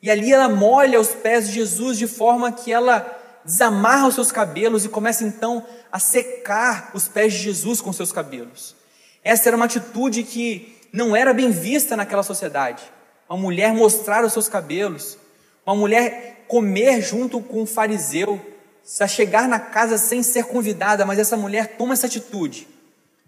E 0.01 0.09
ali 0.09 0.33
ela 0.33 0.49
molha 0.49 0.99
os 0.99 1.09
pés 1.09 1.47
de 1.47 1.53
Jesus 1.53 1.97
de 1.97 2.07
forma 2.07 2.51
que 2.51 2.71
ela 2.71 3.17
desamarra 3.45 4.07
os 4.07 4.15
seus 4.15 4.31
cabelos 4.31 4.83
e 4.83 4.89
começa 4.89 5.23
então 5.23 5.65
a 5.91 5.99
secar 5.99 6.91
os 6.93 7.07
pés 7.07 7.33
de 7.33 7.39
Jesus 7.39 7.79
com 7.79 7.93
seus 7.93 8.11
cabelos. 8.11 8.75
Essa 9.23 9.49
era 9.49 9.55
uma 9.55 9.65
atitude 9.65 10.23
que 10.23 10.77
não 10.91 11.15
era 11.15 11.33
bem 11.33 11.51
vista 11.51 11.95
naquela 11.95 12.23
sociedade. 12.23 12.83
Uma 13.29 13.37
mulher 13.37 13.73
mostrar 13.73 14.25
os 14.25 14.33
seus 14.33 14.47
cabelos, 14.47 15.17
uma 15.65 15.75
mulher 15.75 16.45
comer 16.47 17.01
junto 17.01 17.39
com 17.39 17.61
um 17.61 17.65
fariseu, 17.65 18.39
se 18.83 19.07
chegar 19.07 19.47
na 19.47 19.59
casa 19.59 19.97
sem 19.97 20.21
ser 20.21 20.45
convidada, 20.45 21.05
mas 21.05 21.19
essa 21.19 21.37
mulher 21.37 21.77
toma 21.77 21.93
essa 21.93 22.07
atitude. 22.07 22.67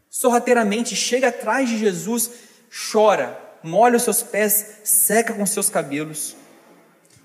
Sorrateiramente 0.10 0.96
chega 0.96 1.30
atrás 1.30 1.70
de 1.70 1.78
Jesus, 1.78 2.30
chora, 2.92 3.40
molha 3.64 3.98
os 3.98 4.04
seus 4.04 4.22
pés, 4.22 4.80
seca 4.84 5.34
com 5.34 5.46
seus 5.46 5.70
cabelos. 5.70 6.36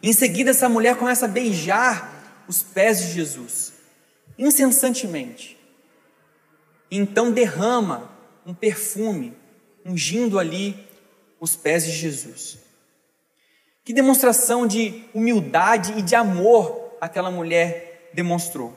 Em 0.02 0.12
seguida, 0.12 0.50
essa 0.50 0.68
mulher 0.68 0.96
começa 0.96 1.24
a 1.24 1.28
beijar 1.28 2.44
os 2.46 2.62
pés 2.62 3.00
de 3.00 3.12
Jesus, 3.12 3.72
incessantemente. 4.38 5.58
Então 6.90 7.32
derrama 7.32 8.17
um 8.48 8.54
perfume, 8.54 9.36
ungindo 9.84 10.38
ali 10.38 10.74
os 11.38 11.54
pés 11.54 11.84
de 11.84 11.92
Jesus. 11.92 12.56
Que 13.84 13.92
demonstração 13.92 14.66
de 14.66 15.04
humildade 15.12 15.92
e 15.98 16.02
de 16.02 16.14
amor 16.14 16.96
aquela 16.98 17.30
mulher 17.30 18.10
demonstrou. 18.14 18.72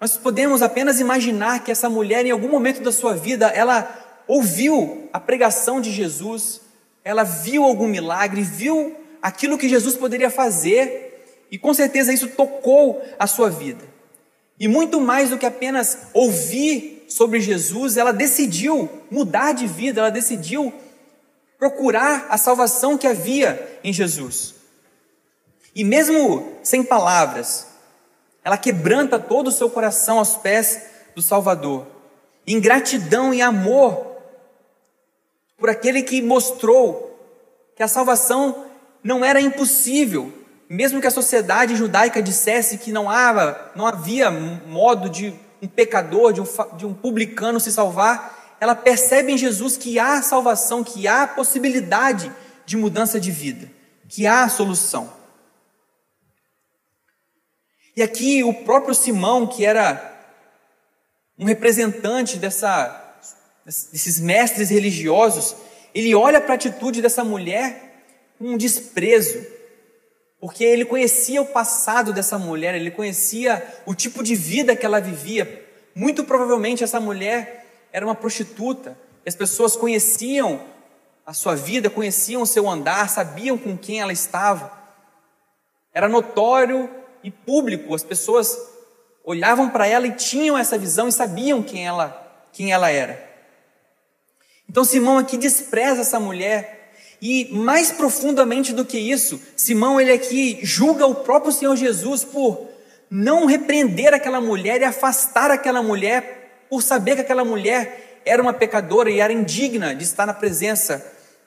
Nós 0.00 0.16
podemos 0.16 0.62
apenas 0.62 0.98
imaginar 0.98 1.62
que 1.62 1.70
essa 1.70 1.90
mulher, 1.90 2.24
em 2.24 2.30
algum 2.30 2.48
momento 2.48 2.82
da 2.82 2.90
sua 2.90 3.14
vida, 3.14 3.48
ela 3.48 4.24
ouviu 4.26 5.06
a 5.12 5.20
pregação 5.20 5.78
de 5.78 5.92
Jesus, 5.92 6.62
ela 7.04 7.22
viu 7.22 7.64
algum 7.64 7.86
milagre, 7.86 8.42
viu 8.42 8.96
aquilo 9.20 9.58
que 9.58 9.68
Jesus 9.68 9.94
poderia 9.94 10.30
fazer, 10.30 11.44
e 11.50 11.58
com 11.58 11.74
certeza 11.74 12.14
isso 12.14 12.28
tocou 12.28 13.02
a 13.18 13.26
sua 13.26 13.50
vida. 13.50 13.84
E 14.58 14.66
muito 14.66 14.98
mais 15.00 15.28
do 15.28 15.36
que 15.36 15.44
apenas 15.44 16.08
ouvir 16.14 16.97
sobre 17.08 17.40
Jesus, 17.40 17.96
ela 17.96 18.12
decidiu 18.12 18.88
mudar 19.10 19.52
de 19.52 19.66
vida, 19.66 20.00
ela 20.00 20.10
decidiu 20.10 20.72
procurar 21.58 22.26
a 22.28 22.36
salvação 22.36 22.96
que 22.96 23.06
havia 23.06 23.80
em 23.82 23.92
Jesus. 23.92 24.54
E 25.74 25.82
mesmo 25.82 26.56
sem 26.62 26.84
palavras, 26.84 27.66
ela 28.44 28.56
quebranta 28.56 29.18
todo 29.18 29.48
o 29.48 29.52
seu 29.52 29.68
coração 29.70 30.18
aos 30.18 30.36
pés 30.36 30.82
do 31.14 31.22
Salvador, 31.22 31.86
em 32.46 32.60
gratidão 32.60 33.34
e 33.34 33.42
amor 33.42 34.06
por 35.56 35.68
aquele 35.68 36.02
que 36.02 36.22
mostrou 36.22 37.18
que 37.74 37.82
a 37.82 37.88
salvação 37.88 38.66
não 39.02 39.24
era 39.24 39.40
impossível, 39.40 40.32
mesmo 40.68 41.00
que 41.00 41.06
a 41.06 41.10
sociedade 41.10 41.74
judaica 41.74 42.22
dissesse 42.22 42.78
que 42.78 42.92
não 42.92 43.10
havia, 43.10 43.56
não 43.74 43.86
havia 43.86 44.30
modo 44.30 45.08
de 45.08 45.34
um 45.60 45.68
pecador, 45.68 46.32
de 46.32 46.40
um, 46.40 46.46
de 46.76 46.86
um 46.86 46.94
publicano 46.94 47.58
se 47.60 47.72
salvar, 47.72 48.56
ela 48.60 48.74
percebe 48.74 49.32
em 49.32 49.38
Jesus 49.38 49.76
que 49.76 49.98
há 49.98 50.20
salvação, 50.22 50.82
que 50.82 51.06
há 51.06 51.26
possibilidade 51.26 52.32
de 52.66 52.76
mudança 52.76 53.20
de 53.20 53.30
vida, 53.30 53.70
que 54.08 54.26
há 54.26 54.48
solução. 54.48 55.12
E 57.96 58.02
aqui 58.02 58.44
o 58.44 58.52
próprio 58.52 58.94
Simão, 58.94 59.46
que 59.46 59.64
era 59.64 60.16
um 61.38 61.44
representante 61.44 62.36
dessa, 62.36 63.16
desses 63.64 64.20
mestres 64.20 64.70
religiosos, 64.70 65.56
ele 65.94 66.14
olha 66.14 66.40
para 66.40 66.52
a 66.52 66.56
atitude 66.56 67.00
dessa 67.00 67.24
mulher 67.24 68.04
com 68.38 68.50
um 68.50 68.56
desprezo, 68.56 69.44
porque 70.40 70.64
ele 70.64 70.84
conhecia 70.84 71.42
o 71.42 71.46
passado 71.46 72.12
dessa 72.12 72.38
mulher, 72.38 72.74
ele 72.74 72.90
conhecia 72.90 73.80
o 73.84 73.94
tipo 73.94 74.22
de 74.22 74.34
vida 74.34 74.76
que 74.76 74.86
ela 74.86 75.00
vivia. 75.00 75.66
Muito 75.94 76.22
provavelmente 76.22 76.84
essa 76.84 77.00
mulher 77.00 77.66
era 77.92 78.06
uma 78.06 78.14
prostituta. 78.14 78.96
As 79.26 79.34
pessoas 79.34 79.74
conheciam 79.74 80.60
a 81.26 81.34
sua 81.34 81.56
vida, 81.56 81.90
conheciam 81.90 82.42
o 82.42 82.46
seu 82.46 82.68
andar, 82.68 83.08
sabiam 83.10 83.58
com 83.58 83.76
quem 83.76 84.00
ela 84.00 84.12
estava. 84.12 84.72
Era 85.92 86.08
notório 86.08 86.88
e 87.22 87.30
público, 87.30 87.94
as 87.94 88.04
pessoas 88.04 88.56
olhavam 89.24 89.68
para 89.68 89.86
ela 89.86 90.06
e 90.06 90.12
tinham 90.12 90.56
essa 90.56 90.78
visão 90.78 91.08
e 91.08 91.12
sabiam 91.12 91.62
quem 91.62 91.86
ela, 91.86 92.46
quem 92.52 92.72
ela 92.72 92.90
era. 92.90 93.28
Então 94.68 94.84
Simão 94.84 95.18
aqui 95.18 95.36
despreza 95.36 96.02
essa 96.02 96.20
mulher 96.20 96.77
e 97.20 97.48
mais 97.52 97.90
profundamente 97.90 98.72
do 98.72 98.84
que 98.84 98.98
isso, 98.98 99.40
Simão 99.56 100.00
ele 100.00 100.12
aqui 100.12 100.60
julga 100.62 101.06
o 101.06 101.16
próprio 101.16 101.52
Senhor 101.52 101.76
Jesus 101.76 102.22
por 102.24 102.68
não 103.10 103.46
repreender 103.46 104.14
aquela 104.14 104.40
mulher 104.40 104.80
e 104.80 104.84
afastar 104.84 105.50
aquela 105.50 105.82
mulher 105.82 106.66
por 106.68 106.82
saber 106.82 107.16
que 107.16 107.22
aquela 107.22 107.44
mulher 107.44 108.20
era 108.24 108.42
uma 108.42 108.52
pecadora 108.52 109.10
e 109.10 109.20
era 109.20 109.32
indigna 109.32 109.94
de 109.94 110.04
estar 110.04 110.26
na 110.26 110.34
presença 110.34 111.04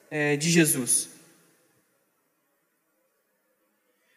é, 0.10 0.36
de 0.36 0.50
Jesus. 0.50 1.10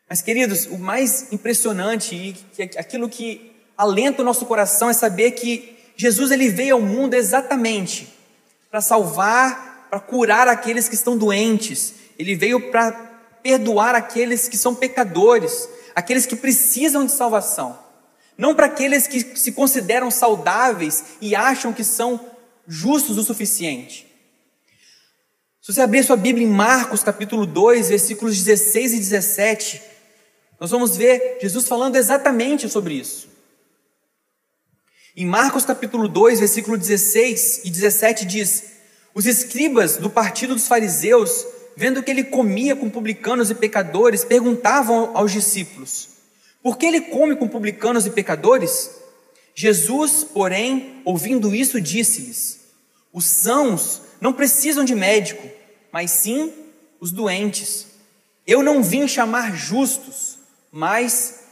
Mas, 0.09 0.23
queridos, 0.23 0.67
o 0.67 0.79
mais 0.79 1.33
impressionante 1.33 2.15
e 2.15 2.63
aquilo 2.79 3.09
que 3.09 3.53
alenta 3.77 4.23
o 4.23 4.25
nosso 4.25 4.47
coração 4.47 4.89
é 4.89 4.93
saber 4.93 5.33
que 5.33 5.77
Jesus 5.97 6.31
ele 6.31 6.49
veio 6.49 6.75
ao 6.75 6.81
mundo 6.81 7.15
exatamente 7.15 8.13
para 8.71 8.81
salvar 8.81 9.74
para 9.95 10.01
curar 10.01 10.49
aqueles 10.49 10.89
que 10.89 10.97
estão 10.97 11.17
doentes, 11.17 11.95
ele 12.19 12.35
veio 12.35 12.73
para 12.73 12.91
perdoar 13.45 13.95
aqueles 13.95 14.49
que 14.49 14.57
são 14.57 14.75
pecadores, 14.75 15.69
aqueles 15.95 16.27
que 16.27 16.35
precisam 16.35 17.07
de 17.07 17.13
salvação, 17.13 17.79
não 18.37 18.57
para 18.57 18.67
aqueles 18.67 19.07
que 19.07 19.21
se 19.39 19.53
consideram 19.53 20.11
saudáveis 20.11 21.05
e 21.21 21.37
acham 21.37 21.73
que 21.73 21.85
são 21.85 22.29
justos 22.67 23.19
o 23.19 23.23
suficiente. 23.23 24.05
Se 25.63 25.73
você 25.73 25.83
abrir 25.83 26.03
sua 26.03 26.17
Bíblia 26.17 26.45
em 26.45 26.51
Marcos 26.51 27.05
capítulo 27.05 27.47
2, 27.47 27.91
versículos 27.91 28.43
16 28.43 28.95
e 28.95 28.99
17, 28.99 29.81
nós 30.59 30.73
vamos 30.73 30.97
ver 30.97 31.39
Jesus 31.41 31.69
falando 31.69 31.95
exatamente 31.95 32.69
sobre 32.69 32.95
isso. 32.95 33.29
Em 35.17 35.25
Marcos 35.25 35.65
capítulo 35.65 36.09
2, 36.09 36.41
versículo 36.41 36.77
16 36.77 37.61
e 37.65 37.71
17 37.71 38.25
diz: 38.25 38.74
os 39.15 39.27
escribas 39.27 39.97
do 39.97 40.11
partido 40.11 40.55
dos 40.55 40.67
fariseus 40.67 41.47
vendo 41.77 42.03
que 42.03 42.11
ele 42.11 42.25
comia 42.25 42.77
com 42.77 42.89
publicanos 42.89 43.51
e 43.51 43.55
pecadores, 43.55 44.25
perguntavam 44.25 45.17
aos 45.17 45.33
discípulos: 45.33 46.09
Por 46.63 46.77
que 46.77 46.87
ele 46.87 47.01
come 47.01 47.37
com 47.37 47.49
publicanos 47.49 48.07
e 48.07 48.11
pecadores? 48.11 48.91
Jesus, 49.55 50.25
porém, 50.25 51.01
ouvindo 51.05 51.55
isso, 51.55 51.81
disse-lhes: 51.81 52.61
Os 53.13 53.25
sãos 53.25 54.03
não 54.21 54.33
precisam 54.33 54.85
de 54.85 54.95
médico, 54.95 55.49
mas 55.93 56.11
sim 56.11 56.53
os 57.01 57.11
doentes. 57.11 57.87
Eu 58.47 58.63
não 58.63 58.83
vim 58.83 59.09
chamar 59.09 59.57
justos, 59.57 60.39
mas 60.71 61.45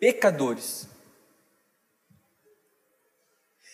pecadores. 0.00 0.88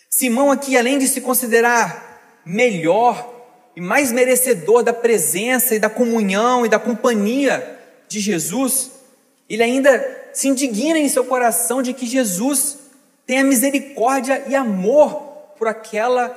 Simão, 0.09 0.51
aqui, 0.51 0.77
além 0.77 0.99
de 0.99 1.07
se 1.07 1.21
considerar 1.21 2.10
melhor 2.45 3.41
e 3.75 3.81
mais 3.81 4.11
merecedor 4.11 4.83
da 4.83 4.93
presença 4.93 5.75
e 5.75 5.79
da 5.79 5.89
comunhão 5.89 6.65
e 6.65 6.69
da 6.69 6.79
companhia 6.79 7.79
de 8.07 8.19
Jesus, 8.19 8.91
ele 9.49 9.63
ainda 9.63 10.29
se 10.33 10.47
indigna 10.47 10.99
em 10.99 11.09
seu 11.09 11.25
coração 11.25 11.81
de 11.81 11.93
que 11.93 12.05
Jesus 12.05 12.79
tenha 13.25 13.43
misericórdia 13.43 14.43
e 14.47 14.55
amor 14.55 15.13
por 15.57 15.67
aquela 15.67 16.29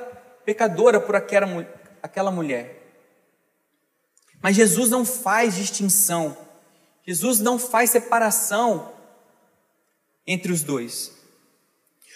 pecadora, 0.45 0.99
por 0.99 1.15
aquela, 1.15 1.67
aquela 2.01 2.31
mulher. 2.31 2.81
Mas 4.41 4.55
Jesus 4.55 4.89
não 4.89 5.03
faz 5.03 5.55
distinção, 5.55 6.37
Jesus 7.05 7.39
não 7.39 7.57
faz 7.57 7.89
separação 7.89 8.93
entre 10.25 10.51
os 10.51 10.61
dois. 10.61 11.11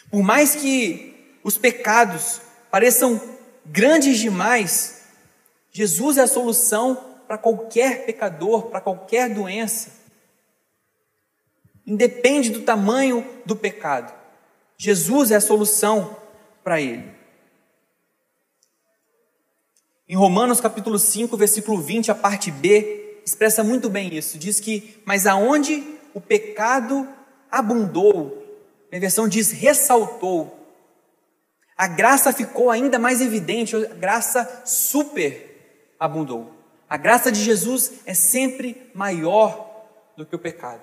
Por 0.10 0.24
mais 0.24 0.56
que 0.56 1.40
os 1.44 1.58
pecados 1.58 2.42
pareçam 2.72 3.22
grandes 3.70 4.20
demais, 4.20 5.04
Jesus 5.72 6.18
é 6.18 6.22
a 6.22 6.28
solução 6.28 6.96
para 7.28 7.38
qualquer 7.38 8.06
pecador, 8.06 8.64
para 8.64 8.82
qualquer 8.82 9.34
doença. 9.34 9.92
Independe 11.86 12.50
do 12.50 12.62
tamanho 12.62 13.26
do 13.46 13.56
pecado. 13.56 14.14
Jesus 14.78 15.32
é 15.32 15.36
a 15.36 15.42
solução 15.42 16.18
para 16.64 16.82
ele. 16.82 17.20
Em 20.08 20.16
Romanos 20.16 20.60
capítulo 20.60 20.98
5, 20.98 21.38
versículo 21.38 21.80
20, 21.80 22.10
a 22.10 22.16
parte 22.16 22.50
B, 22.50 23.22
expressa 23.24 23.64
muito 23.64 23.90
bem 23.90 24.16
isso. 24.16 24.40
Diz 24.40 24.60
que, 24.60 25.00
mas 25.06 25.28
aonde 25.28 25.84
o 26.14 26.20
pecado 26.22 27.08
abundou, 27.52 28.44
a 28.92 28.98
versão 28.98 29.28
diz 29.28 29.52
ressaltou, 29.52 30.59
a 31.80 31.88
graça 31.88 32.34
ficou 32.34 32.70
ainda 32.70 33.00
mais 33.00 33.22
evidente, 33.22 33.74
a 33.74 33.94
graça 33.94 34.64
super 34.66 35.96
abundou. 35.98 36.54
A 36.90 36.98
graça 36.98 37.32
de 37.32 37.42
Jesus 37.42 38.02
é 38.06 38.14
sempre 38.14 38.92
maior 38.94 39.88
do 40.18 40.26
que 40.26 40.36
o 40.36 40.40
pecado. 40.40 40.82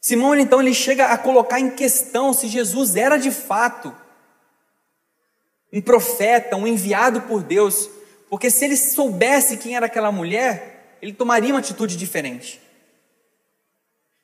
Simão 0.00 0.36
então 0.36 0.60
ele 0.60 0.72
chega 0.72 1.06
a 1.06 1.18
colocar 1.18 1.58
em 1.58 1.68
questão 1.68 2.32
se 2.32 2.46
Jesus 2.46 2.94
era 2.94 3.16
de 3.16 3.32
fato 3.32 3.92
um 5.72 5.82
profeta, 5.82 6.54
um 6.54 6.68
enviado 6.68 7.22
por 7.22 7.42
Deus, 7.42 7.90
porque 8.30 8.50
se 8.50 8.66
ele 8.66 8.76
soubesse 8.76 9.56
quem 9.56 9.74
era 9.74 9.86
aquela 9.86 10.12
mulher, 10.12 10.96
ele 11.02 11.12
tomaria 11.12 11.52
uma 11.52 11.58
atitude 11.58 11.96
diferente. 11.96 12.62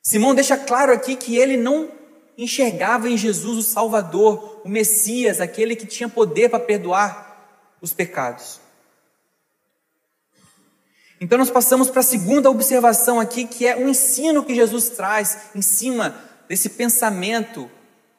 Simão 0.01 0.33
deixa 0.33 0.55
claro 0.55 0.93
aqui 0.93 1.17
que 1.17 1.35
ele 1.35 1.57
não 1.57 1.99
enxergava 2.37 3.09
em 3.09 3.17
Jesus 3.17 3.57
o 3.57 3.63
Salvador, 3.63 4.61
o 4.63 4.69
Messias, 4.69 5.39
aquele 5.39 5.75
que 5.75 5.85
tinha 5.85 6.09
poder 6.09 6.49
para 6.49 6.59
perdoar 6.59 7.31
os 7.81 7.93
pecados. 7.93 8.59
Então 11.19 11.37
nós 11.37 11.51
passamos 11.51 11.89
para 11.89 11.99
a 11.99 12.03
segunda 12.03 12.49
observação 12.49 13.19
aqui, 13.19 13.45
que 13.45 13.67
é 13.67 13.77
o 13.77 13.87
ensino 13.87 14.43
que 14.43 14.55
Jesus 14.55 14.89
traz 14.89 15.49
em 15.55 15.61
cima 15.61 16.15
desse 16.49 16.69
pensamento 16.69 17.69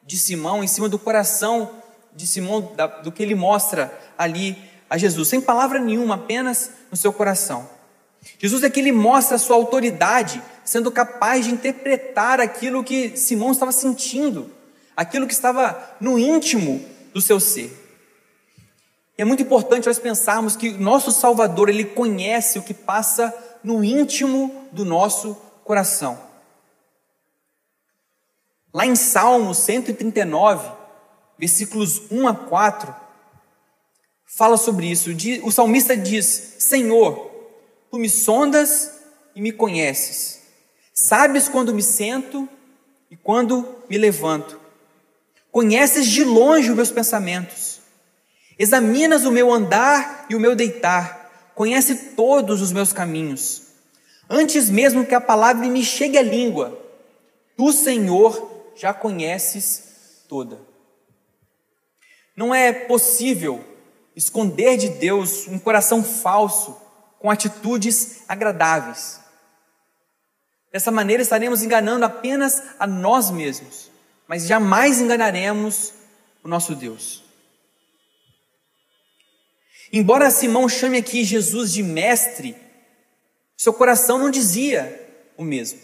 de 0.03 0.17
Simão, 0.17 0.63
em 0.63 0.67
cima 0.67 0.87
do 0.87 0.97
coração 0.97 1.69
de 2.15 2.25
Simão, 2.25 2.73
do 3.03 3.11
que 3.11 3.21
ele 3.21 3.35
mostra 3.35 3.91
ali 4.17 4.57
a 4.89 4.97
Jesus, 4.97 5.27
sem 5.27 5.41
palavra 5.41 5.79
nenhuma, 5.79 6.15
apenas 6.15 6.71
no 6.89 6.95
seu 6.95 7.11
coração. 7.11 7.67
Jesus 8.39 8.63
é 8.63 8.69
que 8.69 8.79
ele 8.79 8.91
mostra 8.91 9.35
a 9.35 9.39
sua 9.39 9.55
autoridade, 9.55 10.41
sendo 10.63 10.91
capaz 10.91 11.45
de 11.45 11.51
interpretar 11.51 12.39
aquilo 12.39 12.83
que 12.83 13.15
Simão 13.17 13.51
estava 13.51 13.71
sentindo, 13.71 14.49
aquilo 14.95 15.27
que 15.27 15.33
estava 15.33 15.95
no 15.99 16.17
íntimo 16.17 16.83
do 17.13 17.21
seu 17.21 17.39
ser. 17.39 17.79
E 19.17 19.21
é 19.21 19.25
muito 19.25 19.43
importante 19.43 19.87
nós 19.87 19.99
pensarmos 19.99 20.55
que 20.55 20.71
nosso 20.71 21.11
Salvador, 21.11 21.69
ele 21.69 21.85
conhece 21.85 22.57
o 22.57 22.63
que 22.63 22.73
passa 22.73 23.33
no 23.63 23.83
íntimo 23.83 24.67
do 24.71 24.83
nosso 24.83 25.35
coração. 25.63 26.19
Lá 28.73 28.85
em 28.85 28.95
Salmo 28.95 29.53
139, 29.53 30.67
versículos 31.37 32.01
1 32.09 32.27
a 32.27 32.33
4, 32.33 32.95
fala 34.25 34.57
sobre 34.57 34.89
isso. 34.89 35.11
O 35.43 35.51
salmista 35.51 35.95
diz: 35.95 36.55
Senhor, 36.57 37.32
tu 37.93 37.99
me 37.99 38.09
sondas 38.09 38.91
e 39.35 39.41
me 39.41 39.51
conheces. 39.51 40.41
Sabes 40.95 41.47
quando 41.47 41.75
me 41.75 41.83
sento 41.83 42.49
e 43.11 43.15
quando 43.15 43.83
me 43.87 43.99
levanto. 43.99 44.59
Conheces 45.51 46.07
de 46.07 46.23
longe 46.23 46.71
os 46.71 46.75
meus 46.75 46.89
pensamentos. 46.89 47.81
Examinas 48.57 49.25
o 49.25 49.31
meu 49.31 49.53
andar 49.53 50.25
e 50.27 50.35
o 50.35 50.39
meu 50.39 50.55
deitar, 50.55 51.51
conhece 51.53 52.15
todos 52.15 52.63
os 52.63 52.71
meus 52.71 52.91
caminhos. 52.91 53.61
Antes 54.27 54.71
mesmo 54.71 55.05
que 55.05 55.13
a 55.13 55.21
palavra 55.21 55.67
me 55.67 55.83
chegue 55.83 56.17
à 56.17 56.23
língua, 56.23 56.75
tu, 57.55 57.71
Senhor, 57.71 58.71
já 58.75 58.91
conheces 58.91 60.23
toda. 60.27 60.59
Não 62.35 62.55
é 62.55 62.73
possível 62.73 63.63
esconder 64.15 64.77
de 64.77 64.89
Deus 64.89 65.47
um 65.47 65.59
coração 65.59 66.03
falso 66.03 66.81
com 67.23 67.31
atitudes 67.31 68.23
agradáveis. 68.27 69.21
Dessa 70.73 70.91
maneira 70.91 71.23
estaremos 71.23 71.63
enganando 71.63 72.03
apenas 72.03 72.61
a 72.77 72.85
nós 72.85 73.31
mesmos, 73.31 73.89
mas 74.27 74.45
jamais 74.45 74.99
enganaremos 74.99 75.93
o 76.43 76.49
nosso 76.49 76.75
Deus. 76.75 77.23
Embora 79.93 80.29
Simão 80.29 80.67
chame 80.67 80.97
aqui 80.97 81.23
Jesus 81.23 81.71
de 81.71 81.81
mestre, 81.81 82.57
seu 83.55 83.71
coração 83.71 84.17
não 84.17 84.29
dizia 84.29 85.31
o 85.37 85.45
mesmo. 85.45 85.79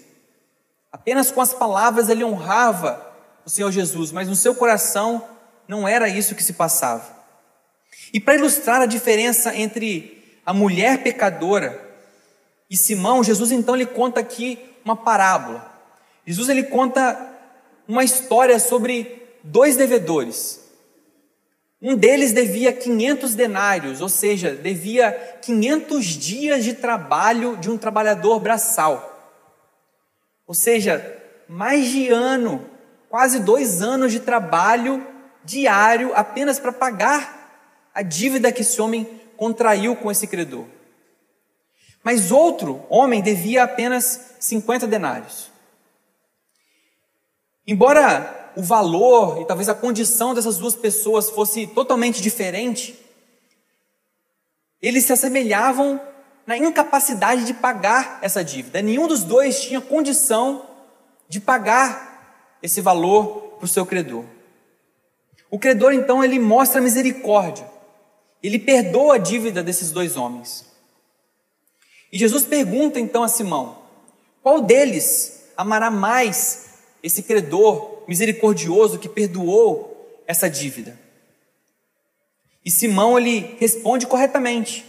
Apenas 0.92 1.32
com 1.32 1.40
as 1.40 1.54
palavras 1.54 2.10
ele 2.10 2.26
honrava 2.26 3.16
o 3.46 3.50
Senhor 3.50 3.72
Jesus, 3.72 4.12
mas 4.12 4.28
no 4.28 4.36
seu 4.36 4.54
coração 4.54 5.26
não 5.70 5.88
era 5.88 6.10
isso 6.10 6.36
que 6.36 6.44
se 6.44 6.52
passava. 6.52 7.18
E 8.12 8.20
para 8.20 8.36
ilustrar 8.36 8.82
a 8.82 8.86
diferença 8.86 9.56
entre 9.56 10.19
a 10.50 10.54
mulher 10.54 11.04
pecadora 11.04 11.80
e 12.68 12.76
Simão, 12.76 13.24
Jesus 13.24 13.52
então 13.52 13.76
ele 13.76 13.86
conta 13.86 14.20
aqui 14.20 14.58
uma 14.84 14.96
parábola. 14.96 15.80
Jesus 16.26 16.50
ele 16.50 16.64
conta 16.64 17.38
uma 17.88 18.04
história 18.04 18.58
sobre 18.58 19.28
dois 19.44 19.78
devedores. 19.78 20.60
Um 21.80 21.96
deles 21.96 22.34
devia 22.34 22.74
500 22.74 23.36
denários, 23.36 24.02
ou 24.02 24.10
seja, 24.10 24.56
devia 24.56 25.12
500 25.40 26.04
dias 26.04 26.64
de 26.64 26.74
trabalho 26.74 27.56
de 27.58 27.70
um 27.70 27.78
trabalhador 27.78 28.40
braçal. 28.40 29.38
Ou 30.48 30.56
seja, 30.56 31.16
mais 31.48 31.88
de 31.90 32.10
ano, 32.10 32.66
quase 33.08 33.40
dois 33.40 33.84
anos 33.84 34.12
de 34.12 34.20
trabalho 34.20 35.06
diário 35.46 36.12
apenas 36.16 36.58
para 36.58 36.72
pagar 36.72 37.38
a 37.94 38.02
dívida 38.02 38.52
que 38.52 38.62
esse 38.62 38.82
homem 38.82 39.19
contraiu 39.40 39.96
com 39.96 40.12
esse 40.12 40.28
credor. 40.28 40.66
Mas 42.04 42.30
outro 42.30 42.86
homem 42.90 43.22
devia 43.22 43.64
apenas 43.64 44.36
50 44.38 44.86
denários. 44.86 45.50
Embora 47.66 48.52
o 48.58 48.62
valor 48.62 49.42
e 49.42 49.46
talvez 49.46 49.70
a 49.70 49.74
condição 49.74 50.34
dessas 50.34 50.58
duas 50.58 50.76
pessoas 50.76 51.30
fosse 51.30 51.66
totalmente 51.68 52.22
diferente, 52.22 53.00
eles 54.82 55.06
se 55.06 55.14
assemelhavam 55.14 56.02
na 56.46 56.58
incapacidade 56.58 57.46
de 57.46 57.54
pagar 57.54 58.20
essa 58.22 58.44
dívida. 58.44 58.82
Nenhum 58.82 59.08
dos 59.08 59.24
dois 59.24 59.62
tinha 59.62 59.80
condição 59.80 60.66
de 61.30 61.40
pagar 61.40 62.58
esse 62.62 62.82
valor 62.82 63.56
para 63.58 63.66
o 63.66 63.70
seu 63.70 63.86
credor. 63.86 64.26
O 65.50 65.58
credor, 65.58 65.94
então, 65.94 66.24
ele 66.24 66.40
mostra 66.40 66.82
misericórdia. 66.82 67.79
Ele 68.42 68.60
perdoa 68.60 69.16
a 69.16 69.18
dívida 69.18 69.62
desses 69.62 69.92
dois 69.92 70.16
homens. 70.16 70.66
E 72.12 72.18
Jesus 72.18 72.46
pergunta 72.46 73.00
então 73.00 73.24
a 73.24 73.28
Simão: 73.28 73.78
qual 74.42 74.62
deles 74.62 75.52
amará 75.58 75.92
mais 75.92 76.70
esse 77.04 77.24
credor 77.24 78.04
misericordioso 78.08 78.98
que 78.98 79.08
perdoou 79.08 80.24
essa 80.26 80.50
dívida. 80.50 81.00
E 82.64 82.72
Simão 82.72 83.18
ele 83.18 83.56
responde 83.60 84.08
corretamente. 84.08 84.86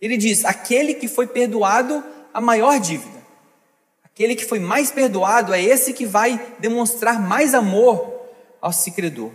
Ele 0.00 0.16
diz: 0.16 0.44
aquele 0.44 0.94
que 0.94 1.08
foi 1.08 1.26
perdoado 1.26 2.02
a 2.32 2.40
maior 2.40 2.78
dívida. 2.78 3.24
Aquele 4.04 4.36
que 4.36 4.44
foi 4.44 4.60
mais 4.60 4.90
perdoado 4.90 5.52
é 5.52 5.62
esse 5.62 5.92
que 5.92 6.06
vai 6.06 6.54
demonstrar 6.58 7.20
mais 7.20 7.54
amor 7.54 8.28
ao 8.60 8.72
se 8.72 8.92
credor. 8.92 9.32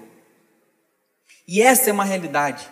E 1.47 1.61
essa 1.61 1.89
é 1.89 1.93
uma 1.93 2.05
realidade. 2.05 2.69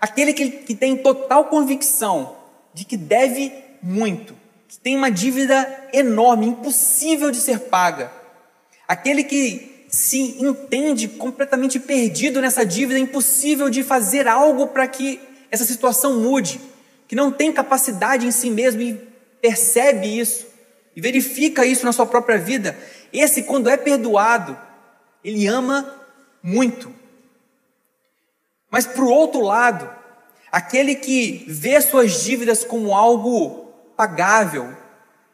Aquele 0.00 0.32
que, 0.32 0.50
que 0.50 0.74
tem 0.74 0.96
total 0.96 1.46
convicção 1.46 2.36
de 2.74 2.84
que 2.84 2.96
deve 2.96 3.52
muito, 3.82 4.34
que 4.68 4.78
tem 4.78 4.96
uma 4.96 5.10
dívida 5.10 5.88
enorme, 5.92 6.46
impossível 6.46 7.30
de 7.30 7.38
ser 7.38 7.60
paga. 7.60 8.12
Aquele 8.86 9.24
que 9.24 9.86
se 9.88 10.36
entende 10.42 11.08
completamente 11.08 11.78
perdido 11.78 12.40
nessa 12.40 12.64
dívida, 12.64 12.98
impossível 12.98 13.70
de 13.70 13.82
fazer 13.82 14.28
algo 14.28 14.68
para 14.68 14.86
que 14.86 15.20
essa 15.50 15.64
situação 15.64 16.20
mude, 16.20 16.60
que 17.08 17.16
não 17.16 17.30
tem 17.30 17.52
capacidade 17.52 18.26
em 18.26 18.30
si 18.30 18.50
mesmo 18.50 18.82
e 18.82 18.94
percebe 19.40 20.18
isso 20.18 20.46
e 20.94 21.00
verifica 21.00 21.64
isso 21.64 21.84
na 21.84 21.92
sua 21.92 22.06
própria 22.06 22.38
vida, 22.38 22.76
esse, 23.12 23.42
quando 23.42 23.68
é 23.68 23.76
perdoado, 23.76 24.58
ele 25.22 25.46
ama 25.46 25.94
muito. 26.42 26.92
Mas 28.70 28.86
para 28.86 29.04
o 29.04 29.10
outro 29.10 29.40
lado, 29.40 29.88
aquele 30.50 30.94
que 30.94 31.44
vê 31.48 31.80
suas 31.80 32.24
dívidas 32.24 32.64
como 32.64 32.94
algo 32.94 33.72
pagável, 33.96 34.74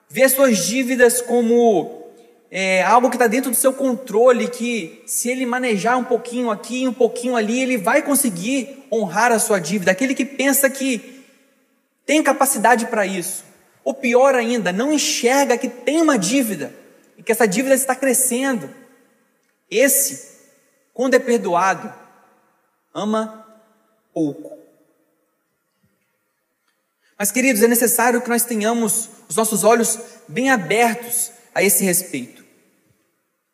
vê 0.08 0.28
suas 0.28 0.58
dívidas 0.58 1.20
como 1.20 2.02
é, 2.50 2.82
algo 2.82 3.08
que 3.08 3.16
está 3.16 3.26
dentro 3.26 3.50
do 3.50 3.56
seu 3.56 3.72
controle, 3.72 4.46
que 4.46 5.02
se 5.06 5.30
ele 5.30 5.46
manejar 5.46 5.96
um 5.96 6.04
pouquinho 6.04 6.50
aqui, 6.50 6.86
um 6.86 6.92
pouquinho 6.92 7.34
ali, 7.34 7.62
ele 7.62 7.78
vai 7.78 8.02
conseguir 8.02 8.84
honrar 8.92 9.32
a 9.32 9.38
sua 9.38 9.58
dívida. 9.58 9.90
Aquele 9.90 10.14
que 10.14 10.24
pensa 10.26 10.68
que 10.68 11.24
tem 12.04 12.22
capacidade 12.22 12.86
para 12.86 13.06
isso, 13.06 13.42
ou 13.82 13.94
pior 13.94 14.34
ainda, 14.34 14.70
não 14.70 14.92
enxerga 14.92 15.56
que 15.56 15.68
tem 15.68 16.02
uma 16.02 16.18
dívida 16.18 16.74
e 17.16 17.22
que 17.22 17.32
essa 17.32 17.48
dívida 17.48 17.74
está 17.74 17.94
crescendo. 17.94 18.68
Esse, 19.70 20.28
quando 20.92 21.14
é 21.14 21.18
perdoado, 21.18 22.01
ama 22.94 23.46
pouco. 24.12 24.58
Mas, 27.18 27.30
queridos, 27.30 27.62
é 27.62 27.68
necessário 27.68 28.20
que 28.20 28.28
nós 28.28 28.44
tenhamos 28.44 29.08
os 29.28 29.36
nossos 29.36 29.64
olhos 29.64 29.98
bem 30.26 30.50
abertos 30.50 31.30
a 31.54 31.62
esse 31.62 31.84
respeito. 31.84 32.44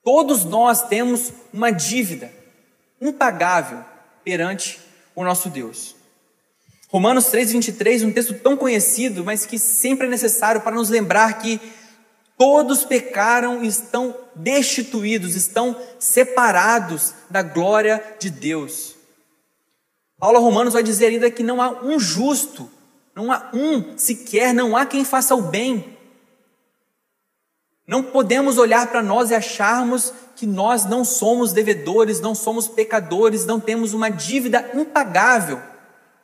Todos 0.02 0.44
nós 0.44 0.88
temos 0.88 1.32
uma 1.52 1.70
dívida 1.70 2.32
impagável 3.00 3.84
perante 4.24 4.80
o 5.14 5.22
nosso 5.22 5.50
Deus. 5.50 5.94
Romanos 6.88 7.26
3,23, 7.26 8.06
um 8.06 8.12
texto 8.12 8.32
tão 8.34 8.56
conhecido, 8.56 9.22
mas 9.22 9.44
que 9.44 9.58
sempre 9.58 10.06
é 10.06 10.10
necessário 10.10 10.62
para 10.62 10.74
nos 10.74 10.88
lembrar 10.88 11.38
que 11.38 11.60
todos 12.38 12.84
pecaram 12.84 13.62
e 13.62 13.66
estão 13.66 14.16
destituídos, 14.34 15.34
estão 15.34 15.76
separados 15.98 17.12
da 17.28 17.42
glória 17.42 18.02
de 18.18 18.30
Deus. 18.30 18.97
Paulo 20.18 20.40
Romanos 20.40 20.74
vai 20.74 20.82
dizer 20.82 21.06
ainda 21.06 21.30
que 21.30 21.44
não 21.44 21.62
há 21.62 21.70
um 21.82 21.98
justo, 21.98 22.68
não 23.14 23.30
há 23.30 23.50
um 23.54 23.96
sequer, 23.96 24.52
não 24.52 24.76
há 24.76 24.84
quem 24.84 25.04
faça 25.04 25.34
o 25.34 25.42
bem. 25.42 25.96
Não 27.86 28.02
podemos 28.02 28.58
olhar 28.58 28.88
para 28.88 29.02
nós 29.02 29.30
e 29.30 29.34
acharmos 29.34 30.12
que 30.34 30.46
nós 30.46 30.84
não 30.84 31.04
somos 31.04 31.52
devedores, 31.52 32.20
não 32.20 32.34
somos 32.34 32.68
pecadores, 32.68 33.46
não 33.46 33.58
temos 33.58 33.94
uma 33.94 34.10
dívida 34.10 34.70
impagável 34.74 35.60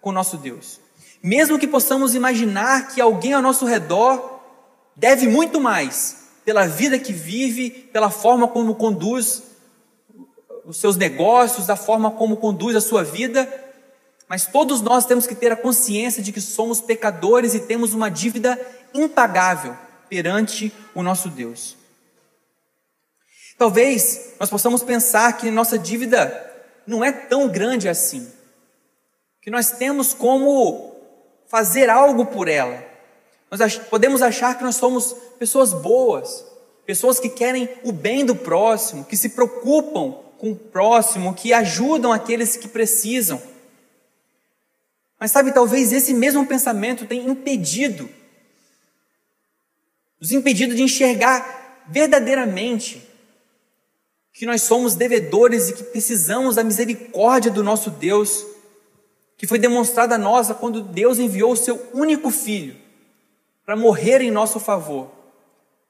com 0.00 0.12
nosso 0.12 0.36
Deus. 0.36 0.80
Mesmo 1.22 1.58
que 1.58 1.66
possamos 1.66 2.14
imaginar 2.14 2.88
que 2.88 3.00
alguém 3.00 3.32
ao 3.32 3.40
nosso 3.40 3.64
redor 3.64 4.40
deve 4.94 5.26
muito 5.26 5.60
mais 5.60 6.24
pela 6.44 6.66
vida 6.66 6.98
que 6.98 7.12
vive, 7.12 7.70
pela 7.70 8.10
forma 8.10 8.46
como 8.46 8.74
conduz 8.74 9.42
os 10.66 10.76
seus 10.76 10.96
negócios, 10.96 11.66
da 11.66 11.76
forma 11.76 12.10
como 12.10 12.36
conduz 12.36 12.76
a 12.76 12.80
sua 12.80 13.02
vida, 13.02 13.48
mas 14.28 14.46
todos 14.46 14.80
nós 14.80 15.06
temos 15.06 15.26
que 15.26 15.34
ter 15.34 15.52
a 15.52 15.56
consciência 15.56 16.22
de 16.22 16.32
que 16.32 16.40
somos 16.40 16.80
pecadores 16.80 17.54
e 17.54 17.60
temos 17.60 17.92
uma 17.92 18.10
dívida 18.10 18.58
impagável 18.92 19.76
perante 20.08 20.72
o 20.94 21.02
nosso 21.02 21.28
Deus. 21.28 21.76
Talvez 23.56 24.34
nós 24.40 24.50
possamos 24.50 24.82
pensar 24.82 25.36
que 25.36 25.50
nossa 25.50 25.78
dívida 25.78 26.52
não 26.86 27.04
é 27.04 27.12
tão 27.12 27.48
grande 27.48 27.88
assim 27.88 28.30
que 29.40 29.50
nós 29.50 29.72
temos 29.72 30.14
como 30.14 30.96
fazer 31.46 31.90
algo 31.90 32.24
por 32.24 32.48
ela. 32.48 32.82
Nós 33.50 33.76
podemos 33.76 34.22
achar 34.22 34.56
que 34.56 34.64
nós 34.64 34.76
somos 34.76 35.14
pessoas 35.38 35.72
boas, 35.72 36.44
pessoas 36.86 37.20
que 37.20 37.28
querem 37.28 37.68
o 37.84 37.92
bem 37.92 38.24
do 38.24 38.34
próximo, 38.34 39.04
que 39.04 39.16
se 39.16 39.28
preocupam 39.28 40.12
com 40.38 40.52
o 40.52 40.56
próximo, 40.56 41.34
que 41.34 41.52
ajudam 41.52 42.10
aqueles 42.10 42.56
que 42.56 42.66
precisam. 42.66 43.40
Mas 45.18 45.30
sabe, 45.30 45.52
talvez 45.52 45.92
esse 45.92 46.12
mesmo 46.12 46.46
pensamento 46.46 47.06
tenha 47.06 47.28
impedido, 47.28 48.08
nos 50.20 50.32
impedido 50.32 50.74
de 50.74 50.82
enxergar 50.82 51.84
verdadeiramente 51.88 53.02
que 54.32 54.46
nós 54.46 54.62
somos 54.62 54.94
devedores 54.94 55.68
e 55.68 55.74
que 55.74 55.84
precisamos 55.84 56.56
da 56.56 56.64
misericórdia 56.64 57.50
do 57.50 57.62
nosso 57.62 57.90
Deus 57.90 58.44
que 59.36 59.46
foi 59.46 59.58
demonstrada 59.58 60.14
a 60.14 60.18
nós 60.18 60.50
quando 60.52 60.82
Deus 60.82 61.18
enviou 61.18 61.52
o 61.52 61.56
seu 61.56 61.90
único 61.92 62.30
filho 62.30 62.76
para 63.64 63.76
morrer 63.76 64.20
em 64.20 64.30
nosso 64.30 64.60
favor, 64.60 65.10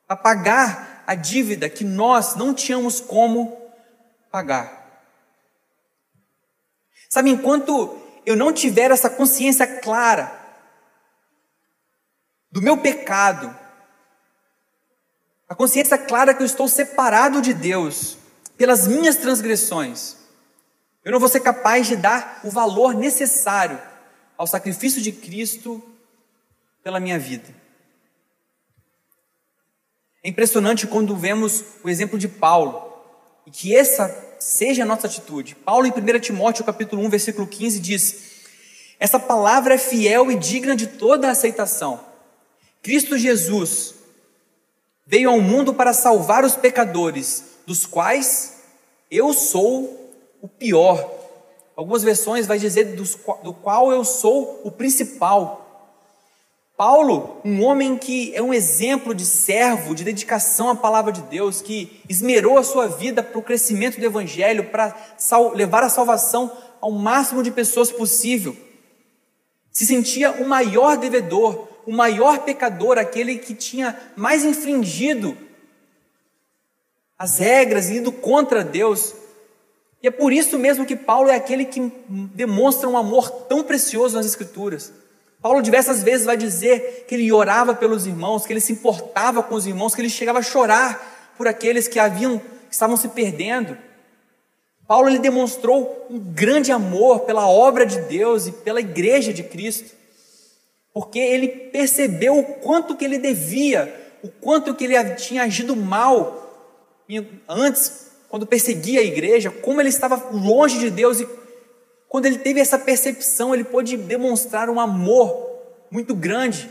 para 0.07 0.17
pagar 0.17 1.05
a 1.07 1.15
dívida 1.15 1.69
que 1.69 1.85
nós 1.85 2.37
não 2.37 2.55
tínhamos 2.55 3.01
como 3.01 3.57
pagar. 4.31 5.03
Sabe, 7.09 7.31
enquanto 7.31 8.01
eu 8.27 8.37
não 8.37 8.53
tiver 8.53 8.91
essa 8.91 9.11
consciência 9.11 9.67
clara 9.67 10.41
do 12.51 12.63
meu 12.63 12.79
pecado, 12.79 13.55
a 15.49 15.55
consciência 15.55 15.99
clara 15.99 16.33
que 16.33 16.43
eu 16.43 16.47
estou 16.47 16.69
separado 16.69 17.43
de 17.43 17.53
Deus 17.53 18.17
pelas 18.57 18.87
minhas 18.87 19.17
transgressões, 19.17 20.17
eu 21.05 21.13
não 21.13 21.21
vou 21.21 21.29
ser 21.29 21.41
capaz 21.41 21.87
de 21.87 21.97
dar 21.97 22.41
o 22.45 22.51
valor 22.51 22.95
necessário 22.95 23.81
ao 24.39 24.47
sacrifício 24.47 25.03
de 25.03 25.13
Cristo 25.13 25.83
pela 26.83 26.99
minha 26.99 27.19
vida. 27.19 27.55
É 30.23 30.29
impressionante 30.29 30.87
quando 30.87 31.15
vemos 31.15 31.63
o 31.83 31.91
exemplo 31.91 32.19
de 32.19 32.29
Paulo, 32.29 32.91
e 33.47 33.51
que 33.51 33.77
essa 33.77 34.09
seja 34.39 34.83
a 34.83 34.87
nossa 34.87 35.07
atitude. 35.07 35.55
Paulo, 35.55 35.87
em 35.87 35.91
1 35.91 36.21
Timóteo, 36.21 36.65
capítulo 36.65 37.03
1, 37.03 37.09
versículo 37.11 37.47
15, 37.47 37.81
diz: 37.81 38.17
Essa 38.99 39.19
palavra 39.19 39.75
é 39.75 39.79
fiel 39.79 40.31
e 40.31 40.37
digna 40.37 40.77
de 40.77 40.87
toda 40.87 41.31
aceitação. 41.31 42.01
Cristo 42.83 43.17
Jesus 43.17 43.95
veio 45.07 45.31
ao 45.31 45.41
mundo 45.41 45.73
para 45.73 45.93
salvar 45.93 46.45
os 46.45 46.55
pecadores, 46.55 47.45
dos 47.67 47.87
quais 47.87 48.63
eu 49.11 49.33
sou 49.33 50.13
o 50.41 50.49
pior. 50.49 51.11
Algumas 51.77 52.03
versões 52.03 52.47
vai 52.47 52.59
dizer 52.59 52.95
do 52.95 53.55
qual 53.55 53.91
eu 53.91 54.05
sou 54.05 54.61
o 54.65 54.71
principal. 54.71 55.64
Paulo, 56.77 57.41
um 57.45 57.63
homem 57.63 57.97
que 57.97 58.35
é 58.35 58.43
um 58.43 58.53
exemplo 58.53 59.15
de 59.15 59.25
servo, 59.25 59.95
de 59.95 60.03
dedicação 60.03 60.69
à 60.69 60.75
palavra 60.75 61.13
de 61.13 61.23
Deus, 61.23 61.63
que 61.63 62.03
esmerou 62.09 62.59
a 62.59 62.65
sua 62.65 62.89
vida 62.89 63.23
para 63.23 63.39
o 63.39 63.43
crescimento 63.43 64.01
do 64.01 64.05
Evangelho, 64.05 64.71
para 64.71 64.97
levar 65.55 65.85
a 65.85 65.89
salvação 65.89 66.51
ao 66.81 66.91
máximo 66.91 67.45
de 67.45 67.53
pessoas 67.53 67.93
possível, 67.93 68.57
se 69.71 69.87
sentia 69.87 70.33
o 70.33 70.49
maior 70.49 70.97
devedor, 70.97 71.69
o 71.87 71.93
maior 71.93 72.41
pecador, 72.41 72.99
aquele 72.99 73.39
que 73.39 73.55
tinha 73.55 73.97
mais 74.17 74.45
infringido 74.45 75.37
as 77.17 77.39
regras 77.39 77.89
e 77.89 77.97
ido 77.97 78.11
contra 78.11 78.65
Deus. 78.65 79.15
E 80.03 80.09
é 80.09 80.11
por 80.11 80.33
isso 80.33 80.59
mesmo 80.59 80.85
que 80.85 80.97
Paulo 80.97 81.31
é 81.31 81.37
aquele 81.37 81.65
que 81.65 81.93
demonstra 82.35 82.89
um 82.89 82.99
amor 82.99 83.31
tão 83.31 83.63
precioso 83.63 84.17
nas 84.17 84.27
Escrituras. 84.27 84.93
Paulo 85.45 85.61
diversas 85.61 86.03
vezes 86.03 86.25
vai 86.25 86.39
dizer 86.39 87.05
que 87.07 87.15
ele 87.15 87.31
orava 87.31 87.75
pelos 87.75 88.07
irmãos, 88.07 88.47
que 88.47 88.53
ele 88.55 88.63
se 88.63 88.73
importava 88.73 89.43
com 89.43 89.55
os 89.55 89.67
irmãos, 89.67 89.95
que 89.95 90.01
ele 90.01 90.09
chegava 90.09 90.39
a 90.39 90.43
chorar 90.43 91.35
por 91.37 91.47
aqueles 91.47 91.87
que 91.87 91.99
haviam 91.99 92.39
que 92.39 92.73
estavam 92.73 92.97
se 92.97 93.09
perdendo. 93.09 93.77
Paulo 94.89 95.07
ele 95.07 95.19
demonstrou 95.19 96.07
um 96.09 96.19
grande 96.19 96.73
amor 96.73 97.27
pela 97.27 97.47
obra 97.47 97.85
de 97.85 98.01
Deus 98.01 98.47
e 98.47 98.53
pela 98.53 98.81
igreja 98.81 99.35
de 99.35 99.43
Cristo, 99.43 99.95
porque 100.95 101.19
ele 101.19 101.49
percebeu 101.49 102.39
o 102.39 102.45
quanto 102.61 102.97
que 102.97 103.05
ele 103.05 103.19
devia, 103.19 103.95
o 104.23 104.29
quanto 104.29 104.75
que 104.75 104.85
ele 104.85 105.15
tinha 105.17 105.43
agido 105.43 105.77
mal 105.77 106.41
antes 107.47 108.13
quando 108.31 108.47
perseguia 108.47 109.01
a 109.01 109.05
igreja, 109.05 109.51
como 109.51 109.79
ele 109.79 109.91
estava 109.91 110.31
longe 110.33 110.79
de 110.79 110.89
Deus 110.89 111.21
e 111.21 111.29
quando 112.15 112.27
ele 112.27 112.39
teve 112.39 112.61
essa 112.61 112.79
percepção, 112.79 113.53
ele 113.53 113.65
pôde 113.65 113.97
demonstrar 113.97 114.71
um 114.71 114.79
amor 114.79 115.51
muito 115.91 116.15
grande 116.15 116.71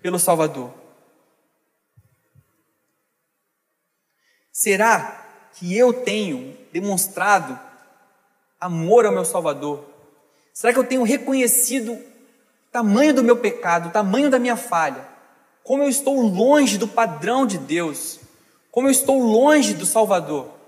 pelo 0.00 0.18
Salvador. 0.18 0.74
Será 4.50 5.24
que 5.54 5.78
eu 5.78 5.92
tenho 5.92 6.58
demonstrado 6.72 7.56
amor 8.60 9.06
ao 9.06 9.12
meu 9.12 9.24
Salvador? 9.24 9.84
Será 10.52 10.72
que 10.72 10.80
eu 10.80 10.84
tenho 10.84 11.04
reconhecido 11.04 11.92
o 11.92 12.02
tamanho 12.72 13.14
do 13.14 13.22
meu 13.22 13.36
pecado, 13.36 13.88
o 13.88 13.92
tamanho 13.92 14.30
da 14.30 14.40
minha 14.40 14.56
falha? 14.56 15.06
Como 15.62 15.84
eu 15.84 15.88
estou 15.88 16.20
longe 16.20 16.76
do 16.76 16.88
padrão 16.88 17.46
de 17.46 17.56
Deus? 17.56 18.18
Como 18.72 18.88
eu 18.88 18.90
estou 18.90 19.20
longe 19.20 19.74
do 19.74 19.86
Salvador? 19.86 20.61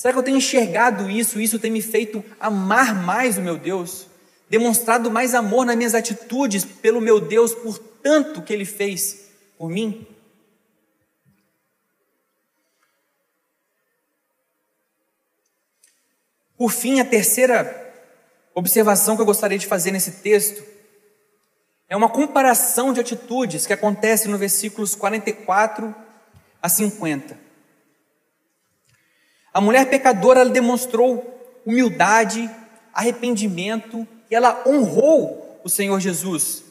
Será 0.00 0.14
que 0.14 0.18
eu 0.18 0.22
tenho 0.22 0.38
enxergado 0.38 1.10
isso? 1.10 1.38
Isso 1.38 1.58
tem 1.58 1.70
me 1.70 1.82
feito 1.82 2.24
amar 2.40 2.94
mais 2.94 3.36
o 3.36 3.42
meu 3.42 3.58
Deus? 3.58 4.06
Demonstrado 4.48 5.10
mais 5.10 5.34
amor 5.34 5.66
nas 5.66 5.76
minhas 5.76 5.94
atitudes 5.94 6.64
pelo 6.64 7.02
meu 7.02 7.20
Deus, 7.20 7.54
por 7.54 7.78
tanto 7.78 8.40
que 8.40 8.50
Ele 8.50 8.64
fez 8.64 9.28
por 9.58 9.68
mim? 9.68 10.06
Por 16.56 16.72
fim, 16.72 16.98
a 16.98 17.04
terceira 17.04 17.92
observação 18.54 19.16
que 19.16 19.20
eu 19.20 19.26
gostaria 19.26 19.58
de 19.58 19.66
fazer 19.66 19.90
nesse 19.90 20.12
texto 20.22 20.64
é 21.90 21.94
uma 21.94 22.08
comparação 22.08 22.94
de 22.94 23.00
atitudes 23.00 23.66
que 23.66 23.74
acontece 23.74 24.28
no 24.28 24.38
versículos 24.38 24.94
44 24.94 25.94
a 26.62 26.68
50. 26.70 27.49
A 29.52 29.60
mulher 29.60 29.88
pecadora 29.88 30.40
ela 30.40 30.50
demonstrou 30.50 31.40
humildade, 31.66 32.48
arrependimento 32.92 34.06
e 34.30 34.34
ela 34.34 34.62
honrou 34.66 35.60
o 35.64 35.68
Senhor 35.68 35.98
Jesus 36.00 36.64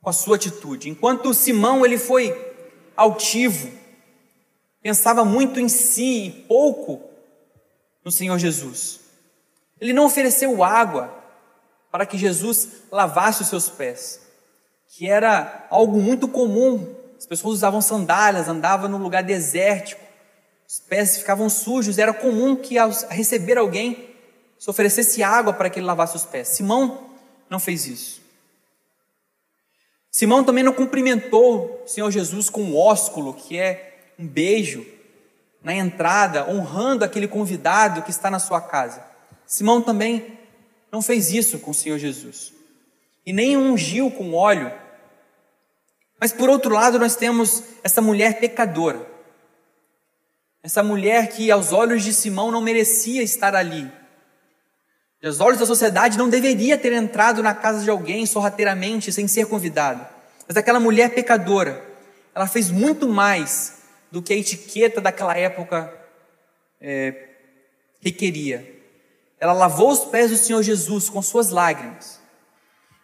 com 0.00 0.10
a 0.10 0.12
sua 0.12 0.36
atitude. 0.36 0.90
Enquanto 0.90 1.32
Simão 1.32 1.86
ele 1.86 1.96
foi 1.96 2.36
altivo, 2.96 3.70
pensava 4.82 5.24
muito 5.24 5.60
em 5.60 5.68
si 5.68 6.26
e 6.26 6.30
pouco 6.48 7.00
no 8.04 8.10
Senhor 8.10 8.38
Jesus. 8.38 9.00
Ele 9.80 9.92
não 9.92 10.06
ofereceu 10.06 10.62
água 10.62 11.22
para 11.90 12.06
que 12.06 12.18
Jesus 12.18 12.68
lavasse 12.90 13.42
os 13.42 13.48
seus 13.48 13.68
pés, 13.68 14.20
que 14.88 15.08
era 15.08 15.66
algo 15.70 16.00
muito 16.00 16.26
comum. 16.26 16.94
As 17.16 17.26
pessoas 17.26 17.54
usavam 17.54 17.80
sandálias, 17.80 18.48
andavam 18.48 18.88
num 18.88 18.98
lugar 18.98 19.22
desértico, 19.22 20.02
os 20.72 20.80
pés 20.80 21.18
ficavam 21.18 21.50
sujos. 21.50 21.98
Era 21.98 22.14
comum 22.14 22.56
que 22.56 22.78
ao 22.78 22.90
receber 23.10 23.58
alguém 23.58 24.08
se 24.58 24.70
oferecesse 24.70 25.22
água 25.22 25.52
para 25.52 25.68
que 25.68 25.78
ele 25.78 25.84
lavasse 25.84 26.16
os 26.16 26.24
pés. 26.24 26.48
Simão 26.48 27.10
não 27.50 27.60
fez 27.60 27.86
isso. 27.86 28.22
Simão 30.10 30.42
também 30.42 30.64
não 30.64 30.72
cumprimentou 30.72 31.82
o 31.84 31.86
Senhor 31.86 32.10
Jesus 32.10 32.48
com 32.48 32.62
um 32.62 32.74
ósculo, 32.74 33.34
que 33.34 33.58
é 33.58 34.14
um 34.18 34.26
beijo 34.26 34.86
na 35.62 35.74
entrada, 35.74 36.50
honrando 36.50 37.04
aquele 37.04 37.28
convidado 37.28 38.00
que 38.00 38.10
está 38.10 38.30
na 38.30 38.38
sua 38.38 38.62
casa. 38.62 39.04
Simão 39.46 39.82
também 39.82 40.38
não 40.90 41.02
fez 41.02 41.30
isso 41.32 41.58
com 41.58 41.72
o 41.72 41.74
Senhor 41.74 41.98
Jesus. 41.98 42.50
E 43.26 43.32
nem 43.34 43.58
ungiu 43.58 44.10
com 44.10 44.32
óleo. 44.32 44.72
Mas 46.18 46.32
por 46.32 46.48
outro 46.48 46.72
lado, 46.72 46.98
nós 46.98 47.14
temos 47.14 47.62
essa 47.84 48.00
mulher 48.00 48.40
pecadora. 48.40 49.11
Essa 50.62 50.82
mulher 50.82 51.28
que 51.28 51.50
aos 51.50 51.72
olhos 51.72 52.04
de 52.04 52.12
Simão 52.12 52.52
não 52.52 52.60
merecia 52.60 53.22
estar 53.22 53.54
ali. 53.54 53.90
E 55.20 55.26
aos 55.26 55.40
olhos 55.40 55.58
da 55.58 55.66
sociedade 55.66 56.16
não 56.16 56.28
deveria 56.28 56.78
ter 56.78 56.92
entrado 56.92 57.42
na 57.42 57.52
casa 57.52 57.82
de 57.82 57.90
alguém 57.90 58.24
sorrateiramente 58.26 59.12
sem 59.12 59.26
ser 59.26 59.46
convidado. 59.46 60.06
Mas 60.46 60.56
aquela 60.56 60.78
mulher 60.78 61.10
pecadora, 61.14 61.84
ela 62.34 62.46
fez 62.46 62.70
muito 62.70 63.08
mais 63.08 63.82
do 64.10 64.22
que 64.22 64.32
a 64.32 64.36
etiqueta 64.36 65.00
daquela 65.00 65.36
época 65.36 65.92
é, 66.80 67.28
requeria. 68.00 68.80
Ela 69.40 69.52
lavou 69.52 69.90
os 69.90 70.04
pés 70.04 70.30
do 70.30 70.36
Senhor 70.36 70.62
Jesus 70.62 71.08
com 71.08 71.20
suas 71.20 71.50
lágrimas, 71.50 72.20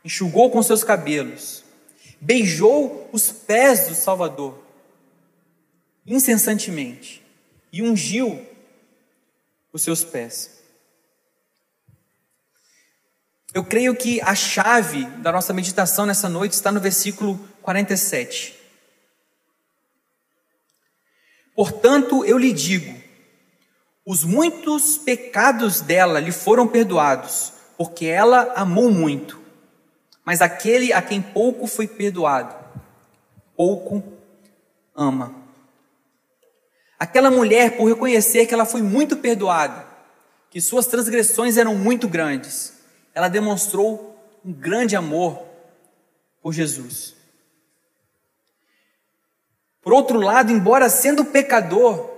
enxugou 0.05 0.51
com 0.51 0.63
seus 0.63 0.85
cabelos, 0.85 1.65
beijou 2.21 3.09
os 3.13 3.33
pés 3.33 3.89
do 3.89 3.95
Salvador 3.95 4.63
incessantemente 6.07 7.28
e 7.73 7.83
ungiu 7.83 8.47
os 9.73 9.83
seus 9.83 10.05
pés. 10.05 10.59
Eu 13.55 13.65
creio 13.65 13.97
que 13.97 14.21
a 14.21 14.35
chave 14.35 15.05
da 15.19 15.33
nossa 15.33 15.53
meditação 15.53 16.05
nessa 16.05 16.29
noite 16.29 16.53
está 16.53 16.71
no 16.71 16.81
versículo 16.81 17.39
47. 17.63 18.57
Portanto, 21.55 22.25
eu 22.25 22.39
lhe 22.39 22.53
digo: 22.53 22.95
os 24.05 24.23
muitos 24.23 24.97
pecados 24.99 25.81
dela 25.81 26.21
lhe 26.21 26.31
foram 26.31 26.69
perdoados, 26.69 27.53
porque 27.77 28.07
ela 28.07 28.53
amou 28.55 28.91
muito. 28.91 29.41
Mas 30.25 30.43
aquele 30.43 30.93
a 30.93 31.01
quem 31.01 31.23
pouco 31.23 31.67
foi 31.67 31.89
perdoado, 31.89 32.55
pouco 33.57 34.03
ama. 34.95 35.48
Aquela 36.99 37.31
mulher, 37.31 37.77
por 37.77 37.87
reconhecer 37.87 38.47
que 38.47 38.55
ela 38.55 38.65
foi 38.65 38.83
muito 38.83 39.17
perdoada, 39.17 39.87
que 40.51 40.61
suas 40.61 40.87
transgressões 40.87 41.57
eram 41.57 41.75
muito 41.75 42.09
grandes, 42.09 42.75
ela 43.15 43.29
demonstrou 43.29 44.17
um 44.45 44.53
grande 44.53 44.97
amor 44.97 45.43
por 46.43 46.53
Jesus. 46.53 47.15
Por 49.81 49.93
outro 49.93 50.19
lado, 50.21 50.51
embora 50.51 50.89
sendo 50.89 51.25
pecador, 51.25 52.11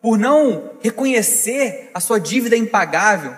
por 0.00 0.18
não 0.18 0.72
reconhecer 0.82 1.90
a 1.94 2.00
sua 2.00 2.18
dívida 2.18 2.56
impagável, 2.56 3.36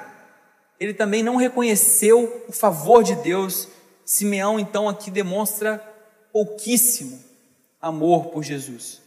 ele 0.79 0.95
também 0.95 1.23
não 1.23 1.37
reconheceu 1.37 2.45
o 2.49 2.53
favor 2.53 3.03
de 3.03 3.15
Deus. 3.17 3.69
Simeão, 4.05 4.59
então, 4.59 4.89
aqui 4.89 5.11
demonstra 5.11 5.83
pouquíssimo 6.33 7.19
amor 7.81 8.27
por 8.27 8.43
Jesus. 8.43 9.06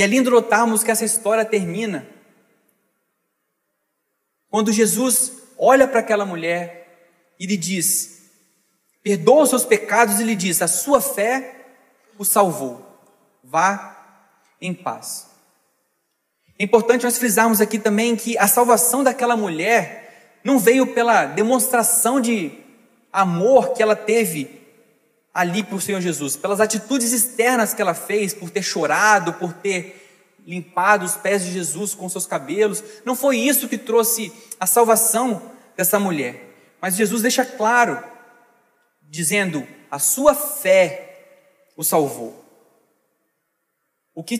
E 0.00 0.02
é 0.02 0.06
lindo 0.06 0.30
notarmos 0.30 0.82
que 0.82 0.90
essa 0.90 1.04
história 1.04 1.44
termina 1.44 2.08
quando 4.48 4.72
Jesus 4.72 5.32
olha 5.58 5.86
para 5.86 6.00
aquela 6.00 6.24
mulher 6.24 7.34
e 7.38 7.44
lhe 7.44 7.58
diz: 7.58 8.22
perdoa 9.02 9.42
os 9.42 9.50
seus 9.50 9.62
pecados, 9.62 10.18
e 10.18 10.24
lhe 10.24 10.34
diz: 10.34 10.62
a 10.62 10.68
sua 10.68 11.02
fé 11.02 11.66
o 12.16 12.24
salvou. 12.24 12.82
Vá 13.44 14.24
em 14.58 14.72
paz. 14.72 15.26
É 16.58 16.64
importante 16.64 17.04
nós 17.04 17.18
frisarmos 17.18 17.60
aqui 17.60 17.78
também 17.78 18.16
que 18.16 18.38
a 18.38 18.48
salvação 18.48 19.04
daquela 19.04 19.36
mulher 19.36 20.38
não 20.42 20.58
veio 20.58 20.94
pela 20.94 21.26
demonstração 21.26 22.22
de 22.22 22.58
amor 23.12 23.74
que 23.74 23.82
ela 23.82 23.94
teve 23.94 24.59
ali 25.32 25.62
por 25.62 25.80
Senhor 25.80 26.00
Jesus, 26.00 26.36
pelas 26.36 26.60
atitudes 26.60 27.12
externas 27.12 27.72
que 27.72 27.80
ela 27.80 27.94
fez, 27.94 28.34
por 28.34 28.50
ter 28.50 28.62
chorado, 28.62 29.34
por 29.34 29.52
ter 29.52 29.96
limpado 30.46 31.04
os 31.04 31.16
pés 31.16 31.44
de 31.44 31.52
Jesus 31.52 31.94
com 31.94 32.08
seus 32.08 32.26
cabelos. 32.26 32.82
Não 33.04 33.14
foi 33.14 33.38
isso 33.38 33.68
que 33.68 33.78
trouxe 33.78 34.32
a 34.58 34.66
salvação 34.66 35.50
dessa 35.76 35.98
mulher. 35.98 36.48
Mas 36.80 36.96
Jesus 36.96 37.22
deixa 37.22 37.44
claro, 37.44 38.02
dizendo: 39.08 39.66
a 39.90 39.98
sua 39.98 40.34
fé 40.34 41.06
o 41.76 41.84
salvou. 41.84 42.44
O 44.14 44.24
que 44.24 44.38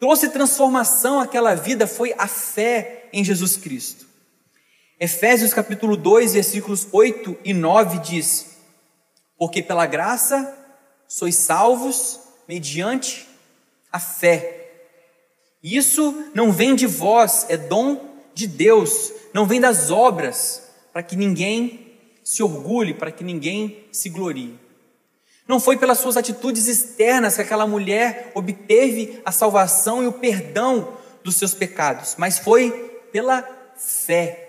trouxe 0.00 0.30
transformação 0.30 1.20
àquela 1.20 1.54
vida 1.54 1.86
foi 1.86 2.14
a 2.16 2.26
fé 2.26 3.08
em 3.12 3.24
Jesus 3.24 3.56
Cristo. 3.56 4.06
Efésios 4.98 5.52
capítulo 5.52 5.96
2, 5.96 6.34
versículos 6.34 6.86
8 6.90 7.36
e 7.44 7.52
9 7.52 7.98
diz: 7.98 8.51
Porque 9.42 9.60
pela 9.60 9.86
graça 9.86 10.56
sois 11.08 11.34
salvos 11.34 12.20
mediante 12.46 13.26
a 13.90 13.98
fé. 13.98 14.70
Isso 15.60 16.30
não 16.32 16.52
vem 16.52 16.76
de 16.76 16.86
vós, 16.86 17.46
é 17.48 17.56
dom 17.56 18.08
de 18.32 18.46
Deus, 18.46 19.12
não 19.34 19.44
vem 19.44 19.60
das 19.60 19.90
obras, 19.90 20.62
para 20.92 21.02
que 21.02 21.16
ninguém 21.16 21.98
se 22.22 22.40
orgulhe, 22.40 22.94
para 22.94 23.10
que 23.10 23.24
ninguém 23.24 23.84
se 23.90 24.08
glorie. 24.10 24.56
Não 25.48 25.58
foi 25.58 25.76
pelas 25.76 25.98
suas 25.98 26.16
atitudes 26.16 26.68
externas 26.68 27.34
que 27.34 27.42
aquela 27.42 27.66
mulher 27.66 28.30
obteve 28.36 29.20
a 29.24 29.32
salvação 29.32 30.04
e 30.04 30.06
o 30.06 30.12
perdão 30.12 30.96
dos 31.24 31.34
seus 31.34 31.52
pecados, 31.52 32.14
mas 32.16 32.38
foi 32.38 32.70
pela 33.10 33.42
fé. 33.76 34.41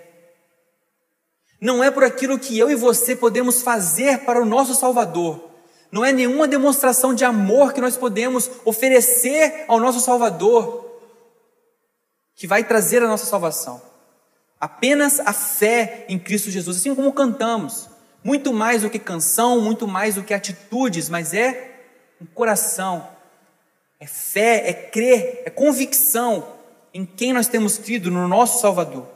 Não 1.63 1.81
é 1.81 1.89
por 1.89 2.03
aquilo 2.03 2.37
que 2.37 2.59
eu 2.59 2.69
e 2.69 2.75
você 2.75 3.15
podemos 3.15 3.61
fazer 3.61 4.25
para 4.25 4.41
o 4.41 4.45
nosso 4.45 4.75
Salvador. 4.75 5.49
Não 5.89 6.03
é 6.03 6.11
nenhuma 6.11 6.45
demonstração 6.45 7.13
de 7.13 7.23
amor 7.23 7.71
que 7.71 7.79
nós 7.79 7.95
podemos 7.95 8.51
oferecer 8.65 9.63
ao 9.69 9.79
nosso 9.79 10.01
Salvador 10.01 10.83
que 12.35 12.45
vai 12.45 12.65
trazer 12.65 13.01
a 13.01 13.07
nossa 13.07 13.25
salvação. 13.25 13.81
Apenas 14.59 15.21
a 15.21 15.31
fé 15.31 16.05
em 16.09 16.19
Cristo 16.19 16.51
Jesus, 16.51 16.75
assim 16.75 16.93
como 16.93 17.13
cantamos. 17.13 17.87
muito 18.21 18.51
mais 18.51 18.81
do 18.81 18.89
que 18.89 18.99
canção, 18.99 19.61
muito 19.61 19.87
mais 19.87 20.15
do 20.15 20.23
que 20.23 20.33
atitudes, 20.33 21.07
mas 21.07 21.33
é 21.33 21.75
um 22.21 22.25
coração, 22.25 23.07
é 24.01 24.05
fé, 24.05 24.69
é 24.69 24.73
crer, 24.73 25.43
é 25.45 25.49
convicção 25.49 26.45
em 26.93 27.05
quem 27.05 27.31
nós 27.31 27.47
temos 27.47 27.77
crido, 27.77 28.11
no 28.11 28.27
nosso 28.27 28.59
Salvador. 28.59 29.12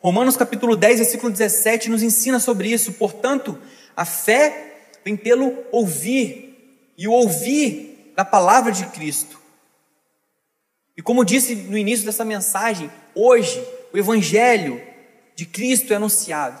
Romanos 0.00 0.34
capítulo 0.34 0.76
10, 0.76 0.98
versículo 1.00 1.30
17 1.30 1.90
nos 1.90 2.02
ensina 2.02 2.40
sobre 2.40 2.72
isso. 2.72 2.94
Portanto, 2.94 3.58
a 3.94 4.06
fé 4.06 4.88
vem 5.04 5.14
pelo 5.14 5.54
ouvir, 5.70 6.94
e 6.96 7.06
o 7.06 7.12
ouvir 7.12 8.12
da 8.16 8.24
palavra 8.24 8.72
de 8.72 8.86
Cristo. 8.86 9.38
E 10.96 11.02
como 11.02 11.24
disse 11.24 11.54
no 11.54 11.76
início 11.76 12.06
dessa 12.06 12.24
mensagem, 12.24 12.90
hoje 13.14 13.62
o 13.92 13.98
Evangelho 13.98 14.80
de 15.34 15.44
Cristo 15.44 15.92
é 15.92 15.96
anunciado. 15.96 16.58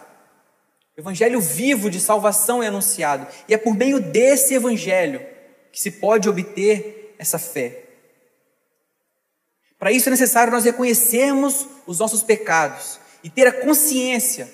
O 0.96 1.00
Evangelho 1.00 1.40
vivo 1.40 1.88
de 1.90 1.98
salvação 1.98 2.62
é 2.62 2.66
anunciado. 2.66 3.26
E 3.48 3.54
é 3.54 3.56
por 3.56 3.74
meio 3.74 4.00
desse 4.00 4.52
Evangelho 4.52 5.24
que 5.72 5.80
se 5.80 5.92
pode 5.92 6.28
obter 6.28 7.14
essa 7.18 7.38
fé. 7.38 7.84
Para 9.78 9.92
isso 9.92 10.10
é 10.10 10.10
necessário 10.10 10.52
nós 10.52 10.64
reconhecermos 10.64 11.66
os 11.86 11.98
nossos 11.98 12.22
pecados 12.22 13.00
e 13.22 13.30
ter 13.30 13.46
a 13.46 13.52
consciência 13.52 14.48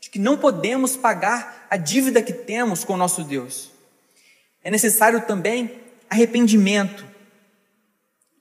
de 0.00 0.10
que 0.10 0.18
não 0.18 0.36
podemos 0.36 0.96
pagar 0.96 1.66
a 1.70 1.76
dívida 1.76 2.22
que 2.22 2.32
temos 2.32 2.84
com 2.84 2.94
o 2.94 2.96
nosso 2.96 3.24
Deus. 3.24 3.70
É 4.62 4.70
necessário 4.70 5.20
também 5.22 5.80
arrependimento, 6.08 7.04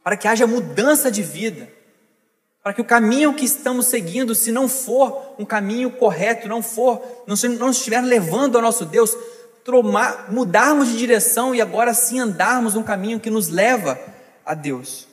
para 0.03 0.15
que 0.15 0.27
haja 0.27 0.45
mudança 0.45 1.11
de 1.11 1.23
vida, 1.23 1.67
para 2.63 2.73
que 2.73 2.81
o 2.81 2.85
caminho 2.85 3.33
que 3.33 3.45
estamos 3.45 3.87
seguindo, 3.87 4.33
se 4.33 4.51
não 4.51 4.67
for 4.67 5.35
um 5.37 5.45
caminho 5.45 5.91
correto, 5.91 6.47
não 6.47 6.61
for, 6.61 7.23
não, 7.27 7.35
não 7.57 7.69
estiver 7.69 8.01
levando 8.01 8.55
ao 8.55 8.61
nosso 8.61 8.85
Deus, 8.85 9.15
tromar, 9.63 10.31
mudarmos 10.31 10.89
de 10.89 10.97
direção 10.97 11.53
e 11.53 11.61
agora 11.61 11.93
sim 11.93 12.19
andarmos 12.19 12.75
um 12.75 12.83
caminho 12.83 13.19
que 13.19 13.29
nos 13.29 13.49
leva 13.49 13.99
a 14.45 14.53
Deus. 14.53 15.07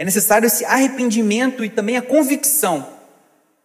É 0.00 0.04
necessário 0.04 0.46
esse 0.46 0.64
arrependimento 0.64 1.62
e 1.62 1.68
também 1.68 1.98
a 1.98 2.00
convicção 2.00 2.90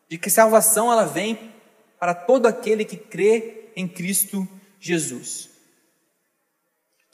de 0.10 0.18
que 0.18 0.30
salvação 0.30 0.92
ela 0.92 1.06
vem 1.06 1.54
para 1.98 2.14
todo 2.14 2.46
aquele 2.46 2.84
que 2.84 2.98
crê 2.98 3.70
em 3.74 3.88
Cristo 3.88 4.46
Jesus. 4.78 5.50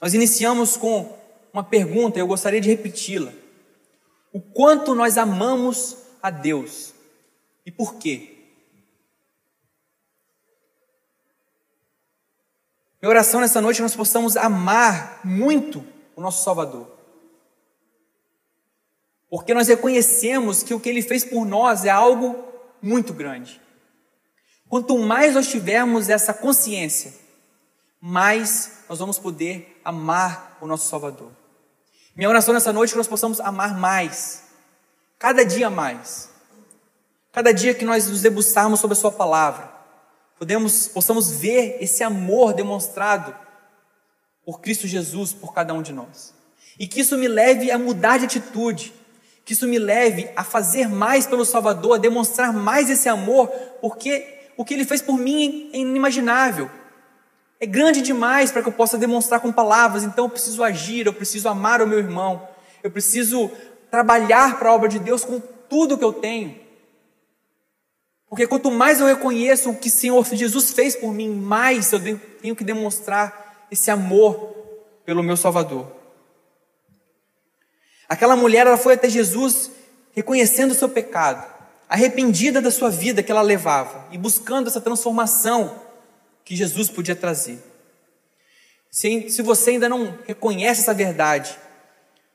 Nós 0.00 0.12
iniciamos 0.12 0.76
com 0.76 1.16
uma 1.52 1.62
pergunta, 1.62 2.18
eu 2.18 2.26
gostaria 2.26 2.60
de 2.60 2.68
repeti-la. 2.68 3.32
O 4.32 4.40
quanto 4.40 4.92
nós 4.92 5.16
amamos 5.16 5.98
a 6.20 6.28
Deus 6.28 6.92
e 7.64 7.70
por 7.70 7.94
quê? 7.94 8.48
Minha 13.00 13.10
oração 13.10 13.40
nessa 13.40 13.60
noite 13.60 13.76
é 13.76 13.78
que 13.78 13.82
nós 13.82 13.94
possamos 13.94 14.36
amar 14.36 15.20
muito 15.24 15.86
o 16.16 16.20
nosso 16.20 16.42
Salvador. 16.42 16.91
Porque 19.32 19.54
nós 19.54 19.66
reconhecemos 19.66 20.62
que 20.62 20.74
o 20.74 20.78
que 20.78 20.90
ele 20.90 21.00
fez 21.00 21.24
por 21.24 21.46
nós 21.46 21.86
é 21.86 21.88
algo 21.88 22.38
muito 22.82 23.14
grande. 23.14 23.58
Quanto 24.68 24.98
mais 24.98 25.32
nós 25.32 25.48
tivermos 25.48 26.10
essa 26.10 26.34
consciência, 26.34 27.14
mais 27.98 28.80
nós 28.90 28.98
vamos 28.98 29.18
poder 29.18 29.80
amar 29.82 30.58
o 30.60 30.66
nosso 30.66 30.86
Salvador. 30.86 31.32
Minha 32.14 32.28
oração 32.28 32.52
nessa 32.52 32.74
noite 32.74 32.90
é 32.90 32.92
que 32.92 32.98
nós 32.98 33.08
possamos 33.08 33.40
amar 33.40 33.74
mais, 33.74 34.42
cada 35.18 35.46
dia 35.46 35.70
mais. 35.70 36.28
Cada 37.32 37.54
dia 37.54 37.72
que 37.72 37.86
nós 37.86 38.10
nos 38.10 38.20
debruçarmos 38.20 38.80
sobre 38.80 38.98
a 38.98 39.00
Sua 39.00 39.12
palavra, 39.12 39.72
podemos, 40.38 40.88
possamos 40.88 41.30
ver 41.30 41.78
esse 41.80 42.04
amor 42.04 42.52
demonstrado 42.52 43.34
por 44.44 44.60
Cristo 44.60 44.86
Jesus 44.86 45.32
por 45.32 45.54
cada 45.54 45.72
um 45.72 45.80
de 45.80 45.94
nós. 45.94 46.34
E 46.78 46.86
que 46.86 47.00
isso 47.00 47.16
me 47.16 47.28
leve 47.28 47.70
a 47.70 47.78
mudar 47.78 48.18
de 48.18 48.26
atitude, 48.26 48.92
que 49.44 49.52
isso 49.52 49.66
me 49.66 49.78
leve 49.78 50.30
a 50.36 50.44
fazer 50.44 50.88
mais 50.88 51.26
pelo 51.26 51.44
Salvador, 51.44 51.94
a 51.94 51.98
demonstrar 51.98 52.52
mais 52.52 52.88
esse 52.88 53.08
amor, 53.08 53.48
porque 53.80 54.24
o 54.56 54.64
que 54.64 54.74
Ele 54.74 54.84
fez 54.84 55.02
por 55.02 55.18
mim 55.18 55.70
é 55.72 55.78
inimaginável. 55.78 56.70
É 57.58 57.66
grande 57.66 58.02
demais 58.02 58.50
para 58.50 58.62
que 58.62 58.68
eu 58.68 58.72
possa 58.72 58.98
demonstrar 58.98 59.40
com 59.40 59.52
palavras, 59.52 60.04
então 60.04 60.24
eu 60.24 60.30
preciso 60.30 60.62
agir, 60.62 61.06
eu 61.06 61.12
preciso 61.12 61.48
amar 61.48 61.80
o 61.80 61.86
meu 61.86 61.98
irmão, 61.98 62.48
eu 62.82 62.90
preciso 62.90 63.50
trabalhar 63.90 64.58
para 64.58 64.70
a 64.70 64.74
obra 64.74 64.88
de 64.88 64.98
Deus 64.98 65.24
com 65.24 65.40
tudo 65.68 65.98
que 65.98 66.04
eu 66.04 66.12
tenho. 66.12 66.60
Porque 68.28 68.46
quanto 68.46 68.70
mais 68.70 68.98
eu 68.98 69.06
reconheço 69.06 69.70
o 69.70 69.76
que 69.76 69.88
o 69.88 69.92
Senhor 69.92 70.24
Jesus 70.24 70.70
fez 70.70 70.96
por 70.96 71.12
mim, 71.12 71.28
mais 71.28 71.92
eu 71.92 72.00
tenho 72.40 72.56
que 72.56 72.64
demonstrar 72.64 73.66
esse 73.70 73.90
amor 73.90 74.54
pelo 75.04 75.22
meu 75.22 75.36
Salvador. 75.36 76.01
Aquela 78.12 78.36
mulher 78.36 78.66
ela 78.66 78.76
foi 78.76 78.92
até 78.92 79.08
Jesus 79.08 79.70
reconhecendo 80.14 80.72
o 80.72 80.74
seu 80.74 80.86
pecado, 80.86 81.50
arrependida 81.88 82.60
da 82.60 82.70
sua 82.70 82.90
vida 82.90 83.22
que 83.22 83.32
ela 83.32 83.40
levava 83.40 84.06
e 84.10 84.18
buscando 84.18 84.68
essa 84.68 84.82
transformação 84.82 85.80
que 86.44 86.54
Jesus 86.54 86.90
podia 86.90 87.16
trazer. 87.16 87.58
Se, 88.90 89.30
se 89.30 89.40
você 89.40 89.70
ainda 89.70 89.88
não 89.88 90.18
reconhece 90.26 90.82
essa 90.82 90.92
verdade, 90.92 91.58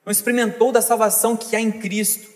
não 0.04 0.12
experimentou 0.12 0.72
da 0.72 0.82
salvação 0.82 1.38
que 1.38 1.56
há 1.56 1.62
em 1.62 1.72
Cristo, 1.72 2.28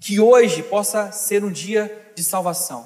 que 0.00 0.18
hoje 0.18 0.64
possa 0.64 1.12
ser 1.12 1.44
um 1.44 1.52
dia 1.52 2.10
de 2.16 2.24
salvação. 2.24 2.84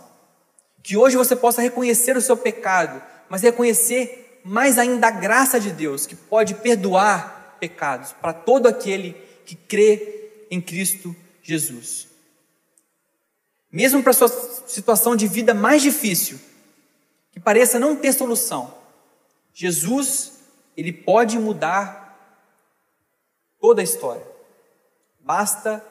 Que 0.83 0.94
hoje 0.94 1.16
você 1.16 1.35
possa 1.35 1.62
reconhecer 1.62 2.18
o 2.18 2.20
seu 2.20 2.37
pecado, 2.37 3.03
mas 3.31 3.40
reconhecer 3.40 4.42
mais 4.44 4.77
ainda 4.77 5.07
a 5.07 5.11
graça 5.11 5.59
de 5.59 5.72
Deus, 5.72 6.05
que 6.05 6.14
pode 6.14 6.57
perdoar 6.57 7.36
pecados 7.59 8.12
para 8.12 8.33
todo 8.33 8.66
aquele 8.66 9.12
que 9.45 9.55
crê 9.55 10.47
em 10.51 10.61
Cristo 10.61 11.14
Jesus. 11.42 12.09
Mesmo 13.71 14.03
para 14.03 14.12
sua 14.12 14.29
situação 14.29 15.14
de 15.16 15.27
vida 15.27 15.53
mais 15.53 15.83
difícil, 15.83 16.40
que 17.33 17.40
pareça 17.40 17.79
não 17.79 17.97
ter 17.97 18.12
solução, 18.12 18.75
Jesus, 19.53 20.40
ele 20.77 20.92
pode 20.92 21.38
mudar 21.38 22.07
toda 23.61 23.81
a 23.81 23.85
história. 23.85 24.27
Basta 25.21 25.85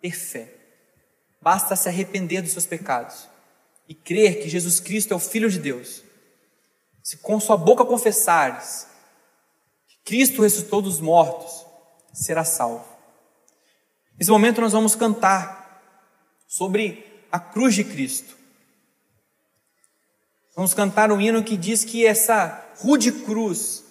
ter 0.00 0.16
fé. 0.16 0.52
Basta 1.40 1.76
se 1.76 1.88
arrepender 1.88 2.42
dos 2.42 2.52
seus 2.52 2.66
pecados 2.66 3.28
e 3.88 3.94
crer 3.94 4.42
que 4.42 4.48
Jesus 4.48 4.80
Cristo 4.80 5.12
é 5.12 5.16
o 5.16 5.20
Filho 5.20 5.50
de 5.50 5.58
Deus. 5.58 6.02
Se 7.02 7.16
com 7.16 7.38
sua 7.40 7.56
boca 7.56 7.84
confessares 7.84 8.86
Cristo 10.04 10.42
ressuscitou 10.42 10.82
dos 10.82 11.00
mortos, 11.00 11.64
será 12.12 12.44
salvo. 12.44 12.84
Nesse 14.18 14.30
momento 14.30 14.60
nós 14.60 14.72
vamos 14.72 14.94
cantar 14.94 15.82
sobre 16.46 17.06
a 17.30 17.38
cruz 17.38 17.74
de 17.74 17.84
Cristo. 17.84 18.36
Vamos 20.54 20.74
cantar 20.74 21.10
um 21.10 21.20
hino 21.20 21.42
que 21.42 21.56
diz 21.56 21.84
que 21.84 22.04
essa 22.04 22.62
rude 22.78 23.10
cruz, 23.10 23.84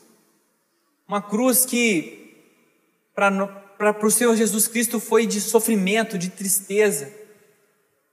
uma 1.08 1.22
cruz 1.22 1.66
que 1.66 2.22
para 3.16 4.06
o 4.06 4.12
Senhor 4.12 4.36
Jesus 4.36 4.68
Cristo 4.68 5.00
foi 5.00 5.26
de 5.26 5.42
sofrimento, 5.42 6.18
de 6.18 6.30
tristeza, 6.30 7.12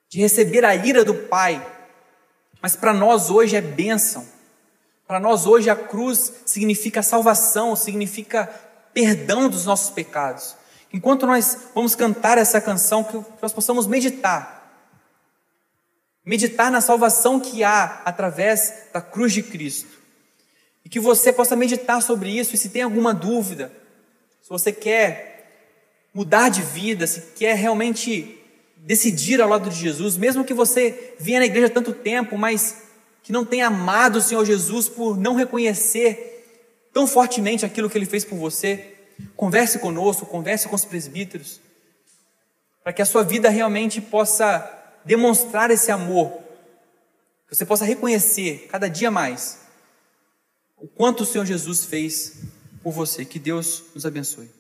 de 0.09 0.19
receber 0.19 0.65
a 0.65 0.75
ira 0.75 1.05
do 1.05 1.15
Pai, 1.15 1.65
mas 2.63 2.75
para 2.75 2.95
nós 2.95 3.31
hoje 3.31 3.55
é 3.55 3.61
bênção. 3.61 4.38
Para 5.09 5.19
nós 5.19 5.47
hoje 5.47 5.71
a 5.71 5.75
cruz 5.75 6.35
significa 6.45 7.03
salvação, 7.03 7.75
significa 7.75 8.47
perdão 8.93 9.49
dos 9.49 9.65
nossos 9.65 9.89
pecados. 9.89 10.55
Enquanto 10.93 11.27
nós 11.27 11.57
vamos 11.75 11.95
cantar 11.95 12.37
essa 12.37 12.61
canção, 12.61 13.03
que 13.03 13.19
nós 13.41 13.51
possamos 13.51 13.87
meditar. 13.87 14.71
Meditar 16.23 16.71
na 16.71 16.83
salvação 16.83 17.41
que 17.41 17.65
há 17.65 18.03
através 18.05 18.83
da 18.93 19.01
cruz 19.01 19.33
de 19.33 19.43
Cristo. 19.43 19.89
E 20.85 20.91
que 20.91 21.01
você 21.01 21.33
possa 21.33 21.57
meditar 21.57 22.03
sobre 22.03 22.29
isso 22.29 22.55
e 22.55 22.59
se 22.59 22.69
tem 22.69 22.83
alguma 22.83 23.15
dúvida, 23.15 23.73
se 24.43 24.51
você 24.51 24.71
quer 24.71 25.73
mudar 26.13 26.51
de 26.51 26.61
vida, 26.61 27.07
se 27.07 27.33
quer 27.35 27.57
realmente 27.57 28.39
decidir 28.77 29.41
ao 29.41 29.49
lado 29.49 29.71
de 29.71 29.77
Jesus, 29.77 30.19
mesmo 30.19 30.45
que 30.45 30.53
você 30.53 31.15
venha 31.19 31.41
na 31.41 31.47
igreja 31.47 31.71
tanto 31.71 31.95
tempo, 31.95 32.37
mas 32.37 32.88
que 33.29 33.33
não 33.33 33.45
tenha 33.45 33.67
amado 33.67 34.17
o 34.17 34.23
Senhor 34.23 34.43
Jesus 34.43 34.89
por 34.89 35.19
não 35.19 35.35
reconhecer 35.35 36.89
tão 36.95 37.07
fortemente 37.07 37.67
aquilo 37.67 37.91
que 37.91 37.99
ele 37.99 38.07
fez 38.07 38.25
por 38.25 38.39
você, 38.39 38.97
converse 39.37 39.79
conosco, 39.81 40.25
converse 40.25 40.67
com 40.67 40.75
os 40.75 40.87
presbíteros, 40.87 41.61
para 42.83 42.91
que 42.91 43.03
a 43.03 43.05
sua 43.05 43.23
vida 43.23 43.51
realmente 43.51 44.01
possa 44.01 44.67
demonstrar 45.05 45.71
esse 45.71 45.91
amor, 45.91 46.41
que 47.47 47.55
você 47.55 47.67
possa 47.67 47.85
reconhecer 47.85 48.67
cada 48.71 48.89
dia 48.89 49.11
mais 49.11 49.59
o 50.79 50.89
quanto 50.89 51.23
o 51.23 51.27
Senhor 51.27 51.45
Jesus 51.45 51.85
fez 51.85 52.45
por 52.83 52.95
você. 52.95 53.27
Que 53.27 53.39
Deus 53.39 53.83
nos 53.95 54.07
abençoe. 54.07 54.58